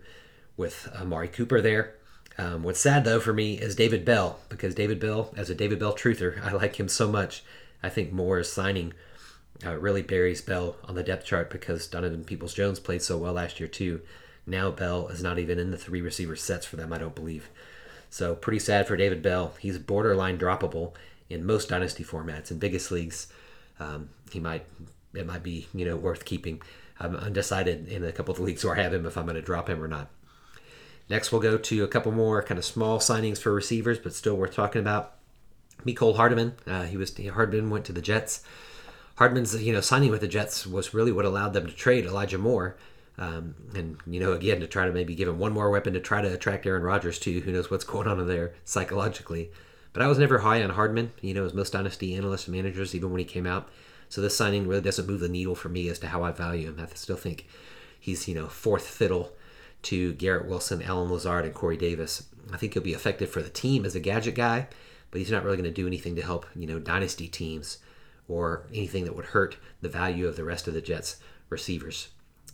with 0.57 0.89
Amari 0.95 1.29
Cooper 1.29 1.61
there. 1.61 1.97
Um, 2.39 2.63
what's 2.63 2.81
sad 2.81 3.05
though 3.05 3.21
for 3.21 3.33
me 3.33 3.55
is 3.55 3.75
David 3.75 4.05
Bell 4.05 4.39
because 4.49 4.75
David 4.75 4.99
Bell, 5.01 5.33
as 5.37 5.51
a 5.51 5.55
David 5.55 5.79
Bell 5.79 5.95
truther, 5.95 6.43
I 6.45 6.53
like 6.53 6.79
him 6.79 6.89
so 6.89 7.11
much. 7.11 7.43
I 7.83 7.89
think 7.89 8.13
Moore's 8.13 8.51
signing 8.51 8.95
uh, 9.65 9.77
really 9.79 10.03
buries 10.03 10.41
Bell 10.41 10.77
on 10.85 10.95
the 10.95 11.03
depth 11.03 11.25
chart 11.25 11.51
because 11.51 11.87
Donovan 11.87 12.25
Peoples 12.25 12.55
Jones 12.55 12.81
played 12.81 13.03
so 13.03 13.19
well 13.19 13.35
last 13.35 13.61
year 13.61 13.69
too. 13.69 14.01
Now 14.47 14.71
Bell 14.71 15.09
is 15.09 15.23
not 15.23 15.39
even 15.39 15.59
in 15.59 15.71
the 15.71 15.77
three 15.77 16.01
receiver 16.01 16.37
sets 16.37 16.67
for 16.67 16.77
them, 16.77 16.93
I 16.93 16.99
don't 16.99 17.15
believe. 17.15 17.49
So 18.09 18.35
pretty 18.35 18.59
sad 18.59 18.89
for 18.89 18.97
David 18.97 19.23
Bell. 19.23 19.55
He's 19.61 19.79
borderline 19.79 20.39
droppable 20.39 20.95
in 21.29 21.47
most 21.47 21.69
dynasty 21.69 22.05
formats. 22.05 22.51
In 22.51 22.59
biggest 22.59 22.91
leagues, 22.91 23.29
um, 23.79 24.11
he 24.33 24.41
might 24.41 24.67
it 25.15 25.27
might 25.27 25.43
be 25.43 25.69
you 25.73 25.85
know 25.85 25.97
worth 25.97 26.25
keeping. 26.25 26.61
I'm 26.99 27.17
undecided 27.17 27.89
in 27.89 28.05
a 28.05 28.13
couple 28.13 28.33
of 28.33 28.39
the 28.39 28.45
leagues 28.45 28.65
where 28.65 28.77
I 28.77 28.83
have 28.83 28.93
him 28.93 29.07
if 29.07 29.17
I'm 29.17 29.25
going 29.25 29.37
to 29.37 29.43
drop 29.43 29.69
him 29.69 29.83
or 29.83 29.89
not. 29.89 30.11
Next, 31.11 31.33
we'll 31.33 31.41
go 31.41 31.59
to 31.59 31.85
a 31.85 31.89
couple 31.89 32.13
more 32.13 32.41
kind 32.41 32.57
of 32.57 32.65
small 32.65 33.01
signings 33.01 33.39
for 33.39 33.53
receivers, 33.53 33.99
but 33.99 34.15
still 34.15 34.37
worth 34.37 34.55
talking 34.55 34.81
about. 34.81 35.17
Mecole 35.85 36.15
Hardman, 36.15 36.55
uh, 36.67 36.85
he 36.85 36.97
was 36.97 37.17
Hardman 37.17 37.69
went 37.69 37.85
to 37.87 37.93
the 37.93 38.01
Jets. 38.01 38.45
Hardman's 39.17 39.61
you 39.61 39.73
know 39.73 39.81
signing 39.81 40.11
with 40.11 40.21
the 40.21 40.29
Jets 40.29 40.67
was 40.67 40.95
really 40.95 41.11
what 41.11 41.25
allowed 41.25 41.53
them 41.53 41.67
to 41.67 41.73
trade 41.73 42.07
Elijah 42.07 42.39
Moore. 42.39 42.77
Um, 43.19 43.55
and, 43.75 43.99
you 44.07 44.19
know, 44.19 44.33
again, 44.33 44.61
to 44.61 44.67
try 44.67 44.87
to 44.87 44.93
maybe 44.93 45.15
give 45.15 45.29
him 45.29 45.39
one 45.39 45.53
more 45.53 45.69
weapon 45.69 45.93
to 45.93 46.01
try 46.01 46.23
to 46.23 46.33
attract 46.33 46.65
Aaron 46.65 46.83
Rodgers 46.83 47.19
to. 47.19 47.41
Who 47.41 47.53
knows 47.53 47.71
what's 47.71 47.85
going 47.85 48.09
on 48.09 48.19
in 48.19 48.27
there 48.27 48.55
psychologically. 48.65 49.51
But 49.93 50.03
I 50.03 50.07
was 50.07 50.19
never 50.19 50.39
high 50.39 50.63
on 50.63 50.71
Hardman, 50.71 51.13
you 51.21 51.35
know, 51.35 51.45
as 51.45 51.53
most 51.53 51.75
dynasty 51.75 52.15
analysts 52.15 52.47
and 52.47 52.57
managers, 52.57 52.95
even 52.95 53.11
when 53.11 53.19
he 53.19 53.27
came 53.27 53.47
out. 53.47 53.69
So 54.09 54.23
this 54.23 54.37
signing 54.37 54.67
really 54.67 54.81
doesn't 54.81 55.07
move 55.07 55.21
the 55.21 55.29
needle 55.29 55.55
for 55.55 55.69
me 55.69 55.89
as 55.89 55.99
to 55.99 56.09
how 56.09 56.23
I 56.23 56.31
value 56.33 56.69
him. 56.69 56.81
I 56.81 56.87
still 56.95 57.17
think 57.17 57.47
he's, 57.99 58.27
you 58.27 58.35
know, 58.35 58.47
fourth 58.47 58.87
fiddle 58.87 59.33
to 59.83 60.13
Garrett 60.15 60.47
Wilson, 60.47 60.83
Allen 60.83 61.11
Lazard, 61.11 61.45
and 61.45 61.55
Corey 61.55 61.77
Davis. 61.77 62.25
I 62.53 62.57
think 62.57 62.75
he'll 62.75 62.83
be 62.83 62.93
effective 62.93 63.31
for 63.31 63.43
the 63.43 63.49
team 63.49 63.85
as 63.85 63.95
a 63.95 64.01
gadget 64.01 64.35
guy, 64.35 64.69
but 65.11 65.19
he's 65.19 65.31
not 65.31 65.45
really 65.45 65.57
going 65.57 65.65
to 65.65 65.71
do 65.71 65.87
anything 65.87 66.17
to 66.17 66.23
help, 66.23 66.47
you 66.55 66.67
know, 66.67 66.79
dynasty 66.79 67.29
teams 67.29 67.79
or 68.29 68.67
anything 68.71 69.05
that 69.05 69.17
would 69.17 69.27
hurt 69.27 69.57
the 69.81 69.89
value 69.89 70.27
of 70.27 70.37
the 70.37 70.45
rest 70.45 70.69
of 70.69 70.75
the 70.75 70.81
Jets 70.81 71.17
receivers. 71.49 72.09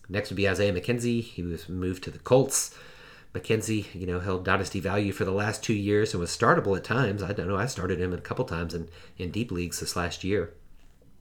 Next 0.09 0.31
would 0.31 0.37
be 0.37 0.49
Isaiah 0.49 0.73
McKenzie. 0.73 1.23
He 1.23 1.43
was 1.43 1.69
moved 1.69 2.05
to 2.05 2.11
the 2.11 2.19
Colts. 2.19 2.77
McKenzie, 3.35 3.95
you 3.95 4.07
know, 4.07 4.21
held 4.21 4.45
dynasty 4.45 4.81
value 4.81 5.13
for 5.13 5.25
the 5.25 5.33
last 5.33 5.63
two 5.63 5.75
years 5.75 6.15
and 6.15 6.21
was 6.21 6.31
startable 6.31 6.77
at 6.77 6.85
times. 6.85 7.23
I 7.23 7.33
don't 7.33 7.49
know. 7.49 7.57
I 7.57 7.67
started 7.67 8.01
him 8.01 8.13
a 8.13 8.19
couple 8.19 8.45
times 8.47 8.73
in, 8.73 8.89
in 9.19 9.31
deep 9.31 9.51
leagues 9.51 9.81
this 9.81 9.97
last 9.97 10.25
year. 10.25 10.55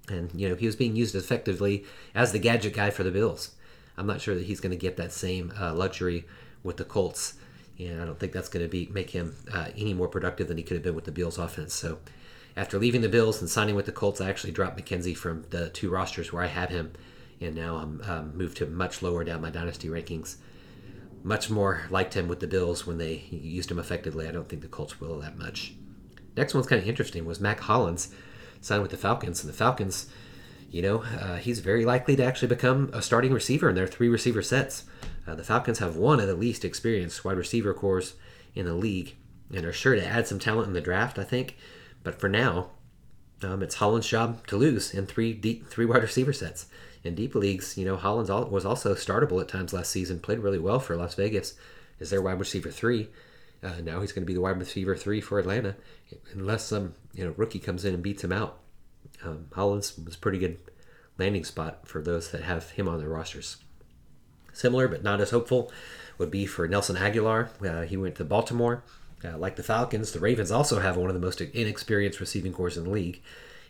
And, 0.08 0.30
you 0.34 0.48
know, 0.48 0.56
he 0.56 0.66
was 0.66 0.76
being 0.76 0.96
used 0.96 1.16
effectively 1.16 1.84
as 2.14 2.32
the 2.32 2.40
gadget 2.40 2.74
guy 2.74 2.90
for 2.92 3.04
the 3.04 3.12
Bills. 3.12 3.56
I'm 3.98 4.08
not 4.08 4.22
sure 4.22 4.36
that 4.36 4.46
he's 4.46 4.60
going 4.60 4.72
to 4.72 4.78
get 4.78 4.98
that 4.98 5.12
same 5.12 5.54
uh, 5.60 5.74
luxury 5.74 6.26
with 6.64 6.78
the 6.78 6.86
Colts. 6.86 7.36
And 7.78 8.02
I 8.02 8.06
don't 8.06 8.20
think 8.20 8.32
that's 8.32 8.50
going 8.50 8.66
to 8.66 8.70
be 8.70 8.90
make 8.94 9.10
him 9.10 9.36
uh, 9.54 9.68
any 9.76 9.94
more 9.94 10.08
productive 10.08 10.48
than 10.48 10.58
he 10.58 10.64
could 10.64 10.76
have 10.76 10.84
been 10.84 10.96
with 10.96 11.06
the 11.06 11.12
Bills 11.12 11.38
offense. 11.38 11.74
So 11.74 12.00
after 12.56 12.80
leaving 12.80 13.02
the 13.02 13.10
Bills 13.10 13.42
and 13.42 13.50
signing 13.50 13.76
with 13.76 13.86
the 13.86 13.92
Colts, 13.92 14.22
I 14.22 14.30
actually 14.30 14.54
dropped 14.54 14.78
McKenzie 14.78 15.16
from 15.16 15.46
the 15.50 15.70
two 15.70 15.90
rosters 15.90 16.32
where 16.32 16.44
I 16.44 16.48
had 16.48 16.70
him 16.70 16.94
and 17.42 17.56
now 17.56 17.78
I'm 17.78 18.02
um, 18.06 18.38
moved 18.38 18.58
to 18.58 18.66
much 18.66 19.02
lower 19.02 19.24
down 19.24 19.42
my 19.42 19.50
dynasty 19.50 19.88
rankings. 19.88 20.38
Much 21.24 21.50
more 21.50 21.84
liked 21.90 22.14
him 22.14 22.28
with 22.28 22.40
the 22.40 22.48
Bills 22.48 22.86
when 22.86 22.98
they 22.98 23.24
used 23.30 23.72
him 23.72 23.80
effectively. 23.80 24.28
I 24.28 24.32
don't 24.32 24.48
think 24.48 24.62
the 24.62 24.68
Colts 24.68 25.00
will 25.02 25.20
that 25.20 25.38
much. 25.38 25.74
Next 26.38 26.54
one's 26.54 26.68
kind 26.68 26.82
of 26.82 26.88
interesting 26.88 27.26
was 27.26 27.40
Mack 27.40 27.62
Hollins 27.62 28.14
signed 28.62 28.82
with 28.82 28.92
the 28.92 28.98
Falcons, 28.98 29.44
and 29.44 29.52
the 29.52 29.58
Falcons, 29.58 30.08
you 30.70 30.82
know, 30.82 31.04
uh, 31.04 31.38
he's 31.38 31.60
very 31.60 31.86
likely 31.86 32.16
to 32.16 32.24
actually 32.24 32.48
become 32.48 32.90
a 32.94 33.02
starting 33.02 33.34
receiver 33.34 33.70
in 33.70 33.76
their 33.76 33.88
three 33.88 34.10
receiver 34.10 34.42
sets. 34.42 34.86
Uh, 35.28 35.36
the 35.36 35.44
Falcons 35.44 35.80
have 35.80 35.96
one 35.96 36.20
of 36.20 36.28
the 36.28 36.36
least 36.36 36.66
experienced 36.66 37.24
wide 37.26 37.38
receiver 37.38 37.74
cores 37.74 38.16
in 38.54 38.66
the 38.66 38.74
league, 38.74 39.16
and 39.54 39.66
are 39.66 39.74
sure 39.74 39.96
to 39.96 40.06
add 40.06 40.28
some 40.28 40.40
talent 40.40 40.68
in 40.68 40.74
the 40.74 40.82
draft, 40.82 41.20
I 41.20 41.24
think. 41.24 41.58
But 42.04 42.20
for 42.20 42.30
now, 42.30 42.72
um, 43.42 43.62
it's 43.62 43.76
Hollins' 43.76 44.08
job 44.08 44.46
to 44.48 44.58
lose 44.58 44.94
in 44.94 45.06
three 45.06 45.34
deep, 45.34 45.68
three 45.68 45.86
wide 45.86 46.04
receiver 46.04 46.34
sets 46.34 46.68
in 47.06 47.16
deep 47.16 47.36
leagues, 47.36 47.78
you 47.78 47.86
know, 47.86 47.96
Hollins 47.96 48.30
was 48.30 48.66
also 48.66 48.96
startable 48.96 49.40
at 49.40 49.48
times 49.48 49.74
last 49.74 49.92
season, 49.92 50.20
played 50.20 50.40
really 50.40 50.58
well 50.58 50.80
for 50.80 50.98
Las 50.98 51.14
Vegas 51.14 51.54
as 52.00 52.10
their 52.10 52.22
wide 52.22 52.40
receiver 52.40 52.72
three. 52.72 53.10
Uh, 53.64 53.80
now 53.84 54.02
he's 54.02 54.12
going 54.12 54.24
to 54.24 54.28
be 54.28 54.34
the 54.34 54.42
wide 54.42 54.58
receiver 54.58 54.96
three 54.96 55.22
for 55.22 55.40
Atlanta, 55.40 55.76
unless 56.34 56.66
some 56.66 56.96
you 57.14 57.24
know 57.24 57.34
rookie 57.38 57.60
comes 57.60 57.86
in 57.86 57.94
and 57.94 58.04
beats 58.04 58.24
him 58.24 58.32
out. 58.32 58.58
Um, 59.26 59.48
Hollins 59.54 59.98
was 59.98 60.16
a 60.16 60.20
pretty 60.20 60.38
good 60.38 60.58
landing 61.18 61.44
spot 61.44 61.88
for 61.88 62.02
those 62.02 62.32
that 62.32 62.44
have 62.44 62.72
him 62.72 62.88
on 62.88 63.00
their 63.00 63.10
rosters. 63.10 63.58
Similar 64.54 64.88
but 64.88 65.04
not 65.04 65.22
as 65.22 65.32
hopeful 65.32 65.72
would 66.18 66.32
be 66.32 66.46
for 66.46 66.68
Nelson 66.68 66.96
Agholor. 66.96 67.50
Uh, 67.66 67.86
he 67.86 67.98
went 67.98 68.16
to 68.16 68.26
Baltimore. 68.26 68.84
Uh, 69.24 69.38
like 69.38 69.56
the 69.56 69.64
Falcons, 69.64 70.12
the 70.12 70.20
Ravens 70.20 70.52
also 70.52 70.80
have 70.80 70.98
one 70.98 71.10
of 71.10 71.16
the 71.16 71.26
most 71.26 71.42
inexperienced 71.42 72.20
receiving 72.20 72.54
corps 72.54 72.78
in 72.78 72.84
the 72.84 72.90
league 72.90 73.22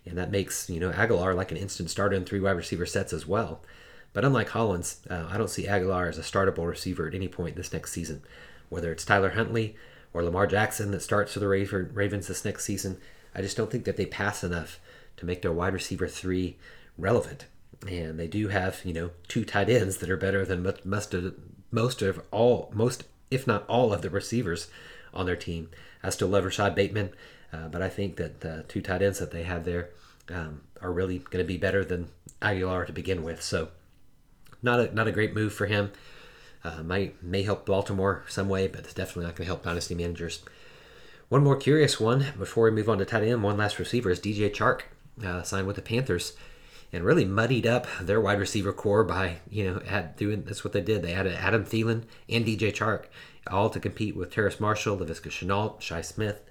and 0.06 0.18
that 0.18 0.32
makes 0.32 0.70
you 0.70 0.80
know 0.80 0.92
Agholor 0.92 1.36
like 1.36 1.52
an 1.52 1.58
instant 1.58 1.90
starter 1.90 2.16
in 2.16 2.26
three 2.26 2.40
wide 2.40 2.52
receiver 2.52 2.86
sets 2.86 3.14
as 3.14 3.28
well. 3.28 3.62
But 4.14 4.24
unlike 4.24 4.50
Hollins, 4.50 5.02
uh, 5.10 5.28
I 5.30 5.38
don't 5.38 5.50
see 5.50 5.66
Agholor 5.66 6.08
as 6.08 6.18
a 6.18 6.22
startable 6.22 6.68
receiver 6.68 7.08
at 7.08 7.16
any 7.16 7.28
point 7.28 7.56
this 7.56 7.74
next 7.74 7.92
season. 7.92 8.22
Whether 8.70 8.92
it's 8.92 9.04
Tyler 9.04 9.32
Huntley 9.32 9.76
or 10.14 10.24
Lamar 10.24 10.48
Jackson 10.48 10.92
that 10.92 11.02
starts 11.02 11.34
for 11.34 11.40
the 11.40 11.48
Ravens 11.48 12.28
this 12.28 12.46
next 12.46 12.64
season, 12.64 13.00
I 13.34 13.42
just 13.42 13.58
don't 13.58 13.70
think 13.70 13.84
that 13.86 13.98
they 13.98 14.06
pass 14.06 14.44
enough 14.44 14.80
to 15.17 15.25
make 15.25 15.41
their 15.41 15.51
wide 15.51 15.74
receiver 15.74 16.07
three 16.07 16.57
relevant. 16.98 17.45
And 17.88 18.19
they 18.19 18.27
do 18.27 18.48
have 18.50 18.81
you 18.84 18.93
know 18.93 19.12
two 19.27 19.45
tight 19.45 19.69
ends 19.69 19.98
that 19.98 20.10
are 20.10 20.17
better 20.17 20.45
than 20.45 20.63
most 20.84 21.13
of 21.13 21.36
most 21.72 22.01
of 22.01 22.22
all 22.31 22.72
most 22.74 23.03
if 23.31 23.45
not 23.48 23.65
all 23.67 23.93
of 23.93 24.01
the 24.01 24.10
receivers 24.10 24.69
on 25.13 25.25
their 25.25 25.36
team. 25.36 25.69
I 26.03 26.10
still 26.10 26.27
love 26.27 26.45
Rashod 26.45 26.75
Bateman. 26.75 27.12
Uh, 27.55 27.67
but 27.69 27.81
I 27.81 27.89
think 27.89 28.17
that 28.17 28.41
the 28.41 28.65
two 28.67 28.81
tight 28.81 29.01
ends 29.01 29.19
that 29.19 29.31
they 29.31 29.43
have 29.43 29.65
there 29.65 29.89
um, 30.29 30.62
are 30.81 30.91
really 30.91 31.19
going 31.19 31.43
to 31.43 31.48
be 31.48 31.57
better 31.57 31.86
than 31.86 32.10
Agholor 32.41 32.86
to 32.86 32.93
begin 32.93 33.24
with. 33.24 33.41
So 33.41 33.69
not 34.62 34.79
a 34.79 34.93
not 34.93 35.07
a 35.07 35.12
great 35.12 35.34
move 35.34 35.53
for 35.53 35.67
him. 35.67 35.91
Uh, 36.63 36.84
might 36.84 37.22
may 37.24 37.43
help 37.43 37.65
Baltimore 37.65 38.24
some 38.27 38.50
way, 38.50 38.67
but 38.67 38.81
it's 38.81 38.93
definitely 38.93 39.25
not 39.25 39.36
going 39.36 39.45
to 39.45 39.51
help 39.51 39.63
dynasty 39.63 39.95
managers. 39.95 40.43
One 41.29 41.43
more 41.43 41.55
curious 41.55 42.00
one 42.00 42.27
before 42.38 42.65
we 42.65 42.72
move 42.72 42.89
on 42.89 42.98
to 42.98 43.05
tight 43.05 43.24
end. 43.24 43.43
One 43.43 43.57
last 43.57 43.79
receiver 43.79 44.10
is 44.10 44.19
DJ 44.19 44.53
Chark, 44.53 44.81
uh, 45.24 45.43
signed 45.43 45.67
with 45.67 45.75
the 45.75 45.81
Panthers, 45.81 46.34
and 46.91 47.03
really 47.03 47.25
muddied 47.25 47.67
up 47.67 47.88
their 48.01 48.22
wide 48.22 48.39
receiver 48.39 48.74
corps 48.74 49.03
by 49.03 49.38
you 49.50 49.63
know 49.63 49.79
had 49.79 50.15
doing 50.15 50.43
that's 50.43 50.63
what 50.63 50.74
they 50.74 50.81
did. 50.81 51.01
They 51.01 51.13
added 51.13 51.34
Adam 51.34 51.65
Thielen 51.65 52.03
and 52.29 52.45
DJ 52.45 52.74
Chark, 52.74 53.05
all 53.48 53.69
to 53.69 53.79
compete 53.79 54.15
with 54.15 54.31
Terrace 54.31 54.60
Marshall, 54.60 54.98
Laviska 54.98 55.29
Shenault, 55.29 55.81
Shi 55.81 56.01
Smith, 56.01 56.41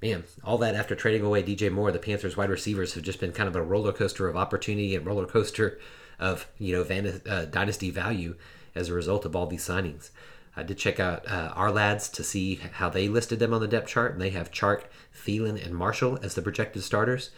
man, 0.00 0.24
all 0.44 0.58
that 0.58 0.74
after 0.74 0.94
trading 0.94 1.22
away 1.22 1.42
DJ 1.42 1.70
Moore, 1.70 1.92
the 1.92 1.98
Panthers 1.98 2.36
wide 2.36 2.50
receivers 2.50 2.94
have 2.94 3.02
just 3.02 3.20
been 3.20 3.32
kind 3.32 3.48
of 3.48 3.56
a 3.56 3.62
roller 3.62 3.92
coaster 3.92 4.28
of 4.28 4.36
opportunity 4.36 4.94
and 4.94 5.06
roller 5.06 5.26
coaster 5.26 5.78
of 6.18 6.48
you 6.58 6.74
know 6.74 6.82
van- 6.82 7.22
uh, 7.28 7.44
dynasty 7.46 7.90
value 7.90 8.36
as 8.74 8.88
a 8.88 8.94
result 8.94 9.24
of 9.24 9.34
all 9.34 9.46
these 9.46 9.66
signings. 9.66 10.10
I 10.56 10.64
did 10.64 10.78
check 10.78 10.98
out 10.98 11.28
uh, 11.28 11.54
Ourlads 11.54 12.12
to 12.14 12.24
see 12.24 12.56
how 12.56 12.88
they 12.88 13.08
listed 13.08 13.38
them 13.38 13.54
on 13.54 13.60
the 13.60 13.68
depth 13.68 13.88
chart, 13.88 14.12
and 14.12 14.20
they 14.20 14.30
have 14.30 14.50
Chark, 14.50 14.84
Thielen, 15.14 15.64
and 15.64 15.74
Marshall 15.74 16.18
as 16.22 16.34
the 16.34 16.42
projected 16.42 16.82
starters. 16.82 17.30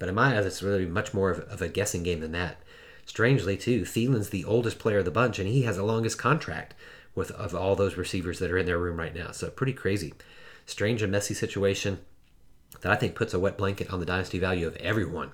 But 0.00 0.08
in 0.08 0.16
my 0.16 0.36
eyes, 0.36 0.46
it's 0.46 0.62
really 0.62 0.86
much 0.86 1.14
more 1.14 1.30
of, 1.30 1.38
of 1.48 1.62
a 1.62 1.68
guessing 1.68 2.02
game 2.02 2.18
than 2.18 2.32
that. 2.32 2.56
Strangely, 3.06 3.56
too, 3.56 3.84
Thielen's 3.84 4.30
the 4.30 4.44
oldest 4.44 4.80
player 4.80 4.98
of 4.98 5.04
the 5.04 5.12
bunch, 5.12 5.38
and 5.38 5.48
he 5.48 5.62
has 5.62 5.76
the 5.76 5.84
longest 5.84 6.18
contract 6.18 6.74
with 7.14 7.30
of 7.32 7.54
all 7.54 7.76
those 7.76 7.96
receivers 7.96 8.40
that 8.40 8.50
are 8.50 8.58
in 8.58 8.66
their 8.66 8.78
room 8.78 8.96
right 8.96 9.14
now. 9.14 9.30
So 9.30 9.50
pretty 9.50 9.72
crazy 9.72 10.14
strange 10.66 11.02
and 11.02 11.10
messy 11.10 11.34
situation 11.34 11.98
that 12.80 12.92
I 12.92 12.96
think 12.96 13.14
puts 13.14 13.34
a 13.34 13.38
wet 13.38 13.58
blanket 13.58 13.92
on 13.92 14.00
the 14.00 14.06
dynasty 14.06 14.38
value 14.38 14.66
of 14.66 14.76
everyone 14.76 15.32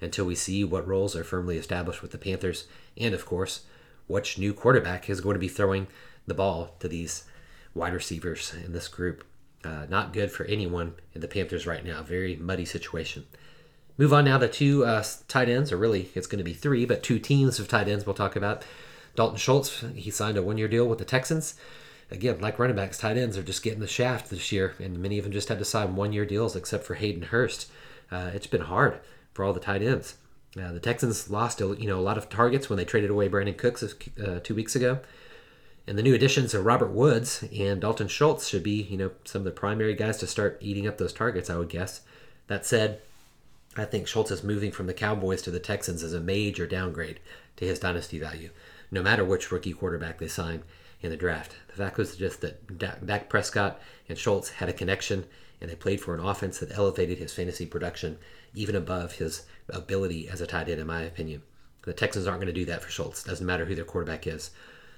until 0.00 0.26
we 0.26 0.34
see 0.34 0.62
what 0.62 0.86
roles 0.86 1.16
are 1.16 1.24
firmly 1.24 1.56
established 1.56 2.02
with 2.02 2.10
the 2.10 2.18
Panthers 2.18 2.66
and, 2.96 3.14
of 3.14 3.24
course, 3.24 3.64
which 4.06 4.38
new 4.38 4.52
quarterback 4.52 5.08
is 5.08 5.22
going 5.22 5.34
to 5.34 5.40
be 5.40 5.48
throwing 5.48 5.86
the 6.26 6.34
ball 6.34 6.74
to 6.80 6.88
these 6.88 7.24
wide 7.74 7.94
receivers 7.94 8.54
in 8.64 8.72
this 8.72 8.88
group. 8.88 9.24
Uh, 9.64 9.86
not 9.88 10.12
good 10.12 10.30
for 10.30 10.44
anyone 10.44 10.94
in 11.14 11.22
the 11.22 11.28
Panthers 11.28 11.66
right 11.66 11.84
now. 11.84 12.02
Very 12.02 12.36
muddy 12.36 12.66
situation. 12.66 13.26
Move 13.96 14.12
on 14.12 14.24
now 14.24 14.38
to 14.38 14.48
two 14.48 14.84
uh, 14.84 15.04
tight 15.28 15.48
ends, 15.48 15.70
or 15.70 15.76
really 15.76 16.10
it's 16.14 16.26
going 16.26 16.38
to 16.38 16.44
be 16.44 16.54
three, 16.54 16.84
but 16.84 17.02
two 17.02 17.18
teams 17.18 17.60
of 17.60 17.68
tight 17.68 17.88
ends 17.88 18.06
we'll 18.06 18.14
talk 18.14 18.36
about. 18.36 18.64
Dalton 19.14 19.38
Schultz, 19.38 19.84
he 19.94 20.10
signed 20.10 20.36
a 20.36 20.42
one 20.42 20.58
year 20.58 20.66
deal 20.66 20.86
with 20.86 20.98
the 20.98 21.04
Texans 21.04 21.54
again, 22.10 22.40
like 22.40 22.58
running 22.58 22.76
backs, 22.76 22.98
tight 22.98 23.16
ends 23.16 23.36
are 23.36 23.42
just 23.42 23.62
getting 23.62 23.80
the 23.80 23.86
shaft 23.86 24.30
this 24.30 24.52
year, 24.52 24.74
and 24.78 24.98
many 24.98 25.18
of 25.18 25.24
them 25.24 25.32
just 25.32 25.48
had 25.48 25.58
to 25.58 25.64
sign 25.64 25.96
one 25.96 26.12
year 26.12 26.24
deals, 26.24 26.56
except 26.56 26.84
for 26.84 26.94
Hayden 26.94 27.22
Hurst. 27.22 27.70
Uh, 28.10 28.30
it's 28.34 28.46
been 28.46 28.62
hard 28.62 29.00
for 29.32 29.44
all 29.44 29.52
the 29.52 29.60
tight 29.60 29.82
ends. 29.82 30.16
Uh, 30.60 30.72
the 30.72 30.80
Texans 30.80 31.30
lost 31.30 31.60
you 31.60 31.86
know 31.86 31.98
a 31.98 32.00
lot 32.00 32.16
of 32.16 32.28
targets 32.28 32.70
when 32.70 32.76
they 32.76 32.84
traded 32.84 33.10
away 33.10 33.28
Brandin 33.28 33.56
Cooks 33.56 33.82
uh, 33.82 34.40
two 34.42 34.54
weeks 34.54 34.76
ago, 34.76 35.00
and 35.86 35.98
the 35.98 36.02
new 36.02 36.14
additions 36.14 36.54
of 36.54 36.64
Robert 36.64 36.92
Woods 36.92 37.44
and 37.56 37.80
Dalton 37.80 38.08
Schultz 38.08 38.48
should 38.48 38.62
be 38.62 38.82
you 38.82 38.96
know 38.96 39.10
some 39.24 39.40
of 39.40 39.44
the 39.44 39.50
primary 39.50 39.94
guys 39.94 40.18
to 40.18 40.26
start 40.26 40.58
eating 40.60 40.86
up 40.86 40.98
those 40.98 41.12
targets. 41.12 41.50
I 41.50 41.56
would 41.56 41.68
guess. 41.68 42.02
That 42.46 42.66
said, 42.66 43.00
I 43.76 43.84
think 43.84 44.06
Schultz 44.06 44.30
is 44.30 44.44
moving 44.44 44.70
from 44.70 44.86
the 44.86 44.94
Cowboys 44.94 45.42
to 45.42 45.50
the 45.50 45.58
Texans 45.58 46.02
is 46.02 46.14
a 46.14 46.20
major 46.20 46.66
downgrade 46.66 47.18
to 47.56 47.64
his 47.64 47.80
dynasty 47.80 48.18
value, 48.18 48.50
no 48.90 49.02
matter 49.02 49.24
which 49.24 49.50
rookie 49.50 49.72
quarterback 49.72 50.18
they 50.18 50.28
sign 50.28 50.62
in 51.00 51.10
the 51.10 51.16
draft. 51.16 51.56
The 51.68 51.74
fact 51.74 51.98
was 51.98 52.16
just 52.16 52.40
that 52.42 52.78
Dak 52.78 53.28
Prescott 53.28 53.80
and 54.08 54.16
Schultz 54.16 54.50
had 54.50 54.68
a 54.68 54.72
connection 54.72 55.24
and 55.60 55.70
they 55.70 55.74
played 55.74 56.00
for 56.00 56.14
an 56.14 56.24
offense 56.24 56.58
that 56.58 56.76
elevated 56.76 57.18
his 57.18 57.32
fantasy 57.32 57.66
production 57.66 58.18
even 58.54 58.76
above 58.76 59.12
his 59.12 59.46
ability 59.68 60.28
as 60.28 60.40
a 60.40 60.46
tight 60.46 60.68
end, 60.68 60.80
in 60.80 60.86
my 60.86 61.02
opinion. 61.02 61.42
The 61.82 61.92
Texans 61.92 62.26
aren't 62.26 62.40
going 62.40 62.52
to 62.54 62.60
do 62.60 62.66
that 62.66 62.82
for 62.82 62.90
Schultz. 62.90 63.24
Doesn't 63.24 63.46
matter 63.46 63.64
who 63.64 63.74
their 63.74 63.84
quarterback 63.84 64.26
is. 64.26 64.50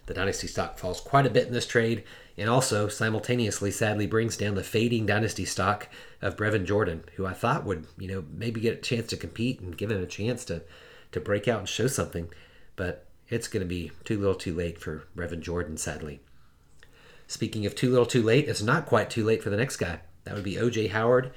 The 0.06 0.14
dynasty 0.14 0.46
stock 0.46 0.78
falls 0.78 1.00
quite 1.00 1.26
a 1.26 1.30
bit 1.30 1.48
in 1.48 1.52
this 1.52 1.66
trade, 1.66 2.04
and 2.38 2.48
also 2.48 2.88
simultaneously, 2.88 3.70
sadly, 3.70 4.06
brings 4.06 4.36
down 4.36 4.54
the 4.54 4.62
fading 4.62 5.04
dynasty 5.04 5.44
stock 5.44 5.88
of 6.22 6.36
Brevin 6.36 6.64
Jordan, 6.64 7.04
who 7.16 7.26
I 7.26 7.32
thought 7.32 7.64
would, 7.64 7.86
you 7.98 8.08
know, 8.08 8.24
maybe 8.32 8.60
get 8.60 8.78
a 8.78 8.80
chance 8.80 9.08
to 9.08 9.16
compete 9.16 9.60
and 9.60 9.76
give 9.76 9.90
him 9.90 10.02
a 10.02 10.06
chance 10.06 10.44
to 10.46 10.62
to 11.12 11.20
break 11.20 11.48
out 11.48 11.60
and 11.60 11.68
show 11.68 11.86
something. 11.86 12.28
But 12.76 13.06
it's 13.28 13.48
going 13.48 13.62
to 13.62 13.68
be 13.68 13.92
too 14.04 14.18
little 14.18 14.34
too 14.34 14.54
late 14.54 14.78
for 14.78 15.04
Brevin 15.16 15.40
Jordan, 15.40 15.76
sadly. 15.76 16.20
Speaking 17.26 17.66
of 17.66 17.74
too 17.74 17.90
little 17.90 18.06
too 18.06 18.22
late, 18.22 18.48
it's 18.48 18.62
not 18.62 18.86
quite 18.86 19.10
too 19.10 19.24
late 19.24 19.42
for 19.42 19.50
the 19.50 19.56
next 19.56 19.76
guy. 19.76 20.00
That 20.24 20.34
would 20.34 20.44
be 20.44 20.54
OJ 20.54 20.90
Howard 20.90 21.32